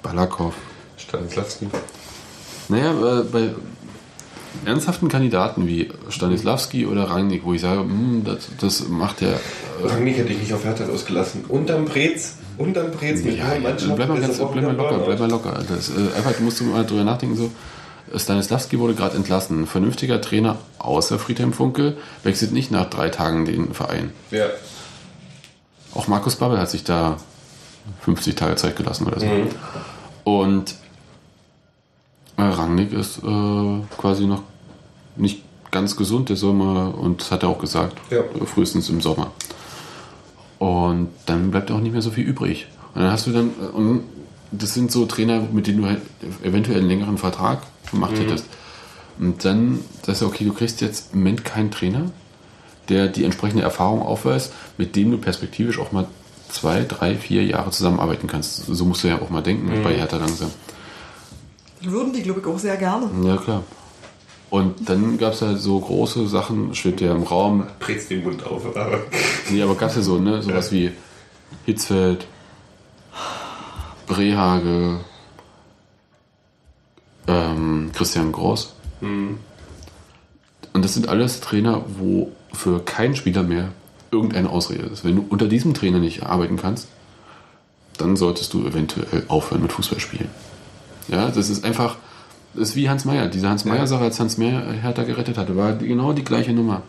[0.01, 0.53] Balakov.
[0.97, 1.67] Stanislavski.
[2.69, 3.49] Naja, äh, bei
[4.65, 9.39] ernsthaften Kandidaten wie Stanislavski oder Rangnick, wo ich sage, hm, das, das macht der
[9.83, 11.45] Rangnick hätte ich nicht auf Hertha ausgelassen.
[11.47, 13.95] Unterm Brez, unterm Brez mit Ja, ja, Mannschaft.
[13.95, 15.55] bleib mal, ganz, bleib mal locker, bleib mal locker.
[15.55, 15.75] Alter.
[15.75, 17.51] Das, äh, einfach musst du mal drüber nachdenken, so.
[18.13, 19.61] Stanislavski wurde gerade entlassen.
[19.61, 24.11] Ein vernünftiger Trainer, außer Friedhelm Funkel, wechselt nicht nach drei Tagen den Verein.
[24.31, 24.47] Ja.
[25.93, 27.17] Auch Markus Babbel hat sich da
[28.01, 29.25] 50 Tage Zeit gelassen oder so.
[29.25, 29.47] Mhm.
[30.23, 30.73] Und äh,
[32.37, 34.41] Rangnick ist äh, quasi noch
[35.15, 38.19] nicht ganz gesund, der Sommer, und das hat er auch gesagt, Ja.
[38.19, 39.31] äh, frühestens im Sommer.
[40.59, 42.67] Und dann bleibt auch nicht mehr so viel übrig.
[42.93, 44.03] Und dann hast du dann, äh, und
[44.51, 46.01] das sind so Trainer, mit denen du halt
[46.43, 48.45] eventuell einen längeren Vertrag gemacht hättest.
[49.19, 52.11] Und dann sagst du, okay, du kriegst jetzt im Moment keinen Trainer,
[52.89, 56.07] der die entsprechende Erfahrung aufweist, mit dem du perspektivisch auch mal
[56.49, 58.65] zwei, drei, vier Jahre zusammenarbeiten kannst.
[58.65, 60.51] So musst du ja auch mal denken bei Hertha langsam.
[61.83, 63.09] Würden die, glaube ich, auch sehr gerne.
[63.23, 63.63] Ja, klar.
[64.49, 67.67] Und dann gab es halt so große Sachen, steht ja im Raum.
[67.79, 68.65] Brez den Mund auf.
[68.75, 68.99] Aber
[69.49, 70.43] Nee, aber gab es ja so, ne?
[70.43, 70.91] Sowas wie
[71.65, 72.27] Hitzfeld,
[74.07, 74.99] Brehage,
[77.27, 78.73] ähm, Christian Groß.
[80.73, 83.69] Und das sind alles Trainer, wo für keinen Spieler mehr
[84.11, 85.05] irgendeine Ausrede ist.
[85.05, 86.89] Wenn du unter diesem Trainer nicht arbeiten kannst,
[87.97, 90.29] dann solltest du eventuell aufhören mit Fußballspielen.
[91.11, 91.97] Ja, das ist einfach,
[92.53, 93.27] das ist wie Hans Meyer.
[93.27, 96.81] Diese Hans Meyer-Sache, als Hans Meyer Hertha gerettet hatte, war genau die gleiche Nummer.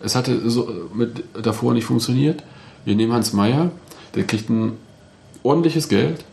[0.00, 2.42] Es hatte so mit davor nicht funktioniert.
[2.84, 3.70] Wir nehmen Hans Meyer,
[4.14, 4.72] der kriegt ein
[5.42, 6.24] ordentliches Geld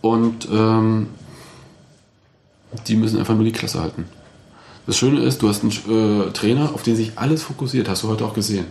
[0.00, 1.06] und ähm,
[2.88, 4.06] die müssen einfach nur die Klasse halten.
[4.86, 8.08] Das Schöne ist, du hast einen äh, Trainer, auf den sich alles fokussiert, hast du
[8.08, 8.64] heute auch gesehen.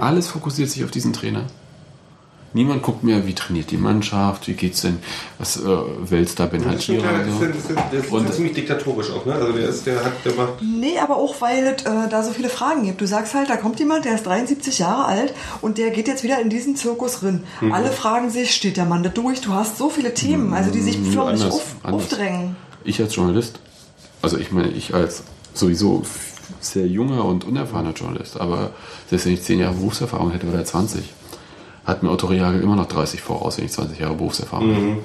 [0.00, 1.44] Alles fokussiert sich auf diesen Trainer.
[2.54, 5.00] Niemand guckt mehr, wie trainiert die Mannschaft, wie geht's denn,
[5.38, 5.66] was äh,
[6.08, 9.34] wälzt da Ben das und das ist, das ziemlich diktatorisch auch, ne?
[9.34, 10.62] Also der ist, der hat, der macht.
[10.62, 13.00] Nee, aber auch, weil es äh, da so viele Fragen gibt.
[13.00, 16.22] Du sagst halt, da kommt jemand, der ist 73 Jahre alt und der geht jetzt
[16.22, 17.42] wieder in diesen Zirkus rein.
[17.60, 17.72] Mhm.
[17.72, 19.40] Alle fragen sich, steht der Mann da durch?
[19.40, 22.02] Du hast so viele Themen, also die sich förmlich anders, auf, anders.
[22.04, 22.54] aufdrängen.
[22.84, 23.58] Ich als Journalist,
[24.22, 25.24] also ich meine, ich als
[25.54, 26.04] sowieso
[26.60, 28.70] sehr junger und unerfahrener Journalist, aber
[29.08, 31.02] selbst wenn ich 10 Jahre Berufserfahrung hätte oder 20,
[31.86, 34.96] hat mir Otto Rehagel immer noch 30 voraus, wenn ich 20 Jahre Berufserfahrung hätte.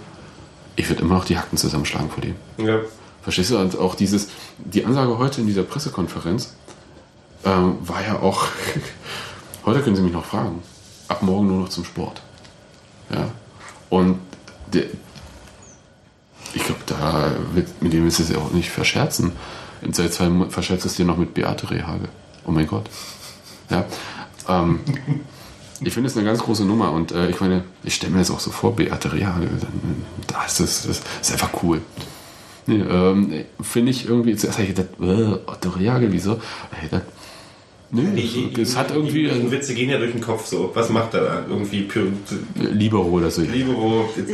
[0.76, 2.36] Ich würde immer noch die Hacken zusammenschlagen vor dem.
[2.58, 2.80] Ja.
[3.22, 3.58] Verstehst du?
[3.58, 6.54] Und auch dieses, die Ansage heute in dieser Pressekonferenz
[7.44, 8.46] ähm, war ja auch,
[9.66, 10.62] heute können Sie mich noch fragen.
[11.10, 12.22] ab morgen nur noch zum Sport.
[13.14, 13.30] Ja.
[13.90, 14.20] Und
[14.74, 14.84] der,
[16.54, 19.34] ich glaube, da wird, mit dem ist es ja auch nicht verscherzen.
[19.82, 22.10] In seit zwei Monaten verscherzt es dir noch mit Beate Rehage.
[22.46, 22.90] Oh mein Gott.
[23.70, 23.86] Ja.
[24.48, 24.80] Ähm,
[25.82, 28.32] ich finde es eine ganz große Nummer und äh, ich meine, ich stelle mir das
[28.32, 31.82] auch so vor, Beate Rehage, dann, da ist das, das ist einfach cool.
[32.68, 36.40] Nee, ähm, finde ich irgendwie, zuerst habe ich gedacht, äh, Otto Rehage, wieso?
[36.84, 37.06] Ich dachte,
[37.92, 40.70] nee, es hat irgendwie Die, äh, Witze gehen ja durch den Kopf so.
[40.76, 41.46] Was macht er da?
[41.50, 42.12] Irgendwie Py-
[42.56, 43.42] Libero oder so.
[43.42, 44.34] Libero, etc.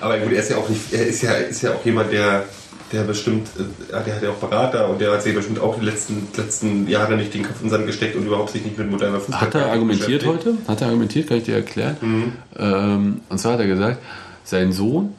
[0.00, 2.46] Aber gut, er ist ja auch nicht, er ist ja, ist ja auch jemand, der,
[2.92, 5.84] der bestimmt, äh, der hat ja auch Berater und der hat sich bestimmt auch die
[5.84, 8.90] letzten, letzten Jahre nicht den Kopf in den Sand gesteckt und überhaupt sich nicht mit
[8.90, 10.54] moderner Fußball Hat er argumentiert heute?
[10.66, 12.32] Hat er argumentiert, kann ich dir erklären.
[12.58, 13.98] Ähm, und zwar hat er gesagt,
[14.44, 15.14] sein Sohn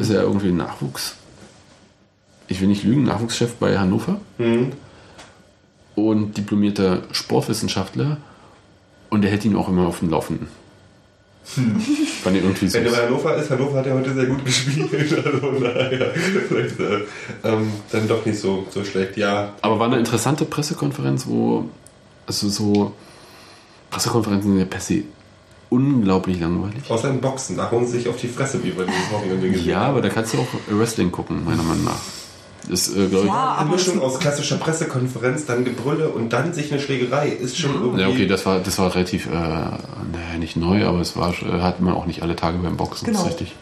[0.00, 1.14] ist ja irgendwie ein Nachwuchs,
[2.48, 4.72] ich will nicht lügen, Nachwuchschef bei Hannover Mhm.
[5.94, 8.16] und diplomierter Sportwissenschaftler
[9.10, 10.48] und der hält ihn auch immer auf dem Laufenden.
[12.22, 13.06] Fand ich irgendwie Wenn er bei.
[13.06, 14.90] Hannover ist, Hannover hat ja heute sehr gut gespielt.
[14.92, 16.06] Also naja,
[16.48, 17.00] vielleicht äh,
[17.44, 19.16] ähm, dann doch nicht so, so schlecht.
[19.16, 21.64] Ja, Aber war eine interessante Pressekonferenz, wo,
[22.26, 22.92] also so,
[23.90, 25.02] Pressekonferenzen sind ja per se
[25.70, 26.82] unglaublich langweilig.
[26.88, 29.68] außer im Boxen, da hauen sie sich auf die Fresse, wie wir dieses Wochenende gesehen
[29.68, 32.00] Ja, aber da kannst du auch Wrestling gucken, meiner Meinung nach.
[32.68, 36.52] Das, äh, glaube ich, Ja, Eine aber Mischung aus klassischer Pressekonferenz, dann Gebrülle und dann
[36.52, 38.00] sich eine Schlägerei ist schon irgendwie.
[38.02, 39.78] Ja, okay, das war, das war relativ, äh, naja,
[40.38, 43.16] nicht neu, aber es war, äh, hat man auch nicht alle Tage beim Boxen, das
[43.16, 43.26] Genau.
[43.26, 43.54] ist richtig.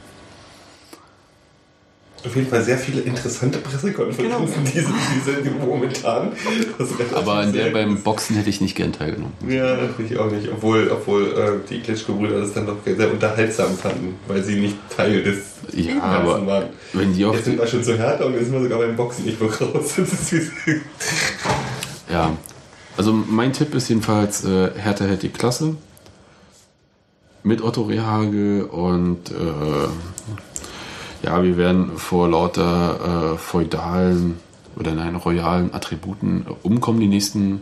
[2.24, 4.44] Auf jeden Fall sehr viele interessante Pressekonferenzen, Genau.
[4.74, 6.32] die, sind, die sind momentan.
[6.78, 8.02] Ist Aber an der beim.
[8.02, 9.32] Boxen hätte ich nicht gern teilgenommen.
[9.48, 10.48] Ja, ich auch nicht.
[10.52, 15.22] Obwohl, obwohl äh, die Klitschko-Brüder das dann doch sehr unterhaltsam fanden, weil sie nicht Teil
[15.22, 16.64] des Ja, Ganzen aber waren.
[16.92, 18.96] wenn die auch, Jetzt sind wir schon zu härter und jetzt sind wir sogar beim
[18.96, 19.94] Boxen nicht mehr raus.
[22.08, 22.32] Ja.
[22.96, 25.76] Also mein Tipp ist jedenfalls, äh, Hertha hält die Klasse.
[27.42, 29.88] Mit Otto Rehage und äh,
[31.22, 34.38] ja, wir werden vor lauter äh, feudalen
[34.76, 37.60] oder nein, royalen Attributen umkommen die nächsten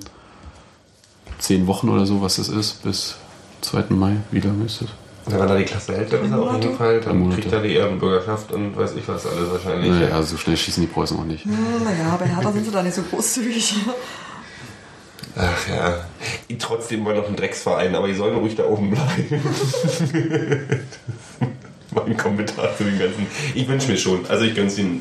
[1.38, 3.16] zehn Wochen oder so, was das ist, bis
[3.60, 3.84] 2.
[3.90, 4.16] Mai.
[4.30, 4.84] Wie lange ist
[5.24, 5.34] das?
[5.40, 7.40] Wenn da die Klasse hält, dann ist er auf jeden Fall, dann Monate.
[7.40, 9.90] kriegt er die Ehrenbürgerschaft und weiß ich was alles wahrscheinlich.
[9.90, 11.46] Naja, so schnell schießen die Preußen auch nicht.
[11.46, 13.74] Naja, bei Hertha sind sie da nicht so großzügig.
[15.36, 16.04] Ach ja.
[16.58, 19.42] Trotzdem mal noch ein Drecksverein, aber die sollen ruhig da oben bleiben.
[21.94, 23.26] mein Kommentar zu den ganzen.
[23.54, 24.26] Ich wünsche mir schon.
[24.28, 24.98] Also ich gönn's gönn-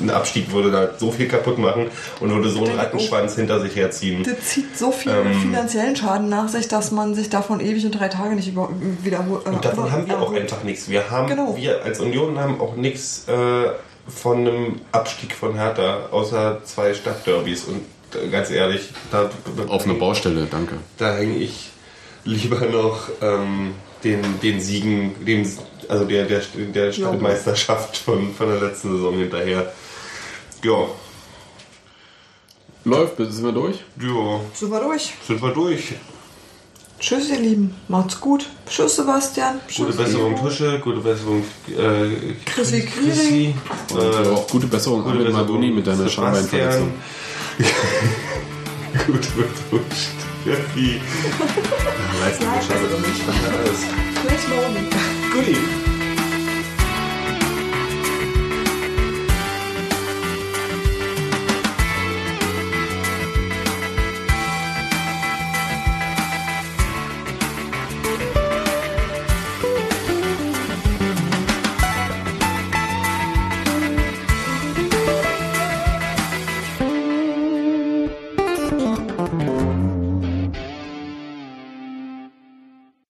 [0.00, 1.86] Ein Abstieg würde da so viel kaputt machen
[2.20, 4.22] und würde so einen Rattenschwanz hinter sich herziehen.
[4.24, 5.40] Das zieht so viel Ähm.
[5.40, 8.68] finanziellen Schaden nach sich, dass man sich davon ewig in drei Tage nicht über,
[9.02, 9.46] wiederholt.
[9.46, 10.88] Und davon haben wir auch einfach nichts.
[10.88, 11.56] Wir haben, Genau.
[11.56, 13.68] wir als Union haben auch nichts äh,
[14.08, 17.64] von einem Abstieg von Hertha, außer zwei Stadtderbys.
[17.64, 17.82] Und
[18.14, 19.30] äh, ganz ehrlich, da,
[19.68, 20.76] Auf einer Baustelle, danke.
[20.96, 21.70] da hänge ich
[22.24, 23.72] lieber noch ähm,
[24.04, 25.46] den, den Siegen, dem,
[25.88, 26.42] also der, der,
[26.74, 29.72] der Stadtmeisterschaft von, von der letzten Saison hinterher.
[30.64, 30.86] Ja,
[32.84, 33.76] Läuft, sind wir durch?
[34.00, 35.12] ja, Sind wir durch.
[35.26, 35.94] sind wir durch.
[37.00, 37.74] Tschüss, ihr Lieben.
[37.86, 38.46] Macht's gut.
[38.68, 39.60] Tschüss, Sebastian.
[39.76, 40.48] Gute Tschüss, Besserung, Gero.
[40.48, 42.86] Tusche, gute Besserung, äh, Chrissy.
[42.86, 43.54] Chrissy,
[43.90, 46.94] Und äh, auch gute Besserung gute Besserung, Maduni mit deiner Schambeinverletzung.
[49.06, 49.84] Gute Besserung,
[50.42, 51.00] Steffi.
[52.20, 53.22] Leistung, schade, dann nicht.
[53.28, 53.80] Alles.
[54.24, 55.97] Please, Good evening.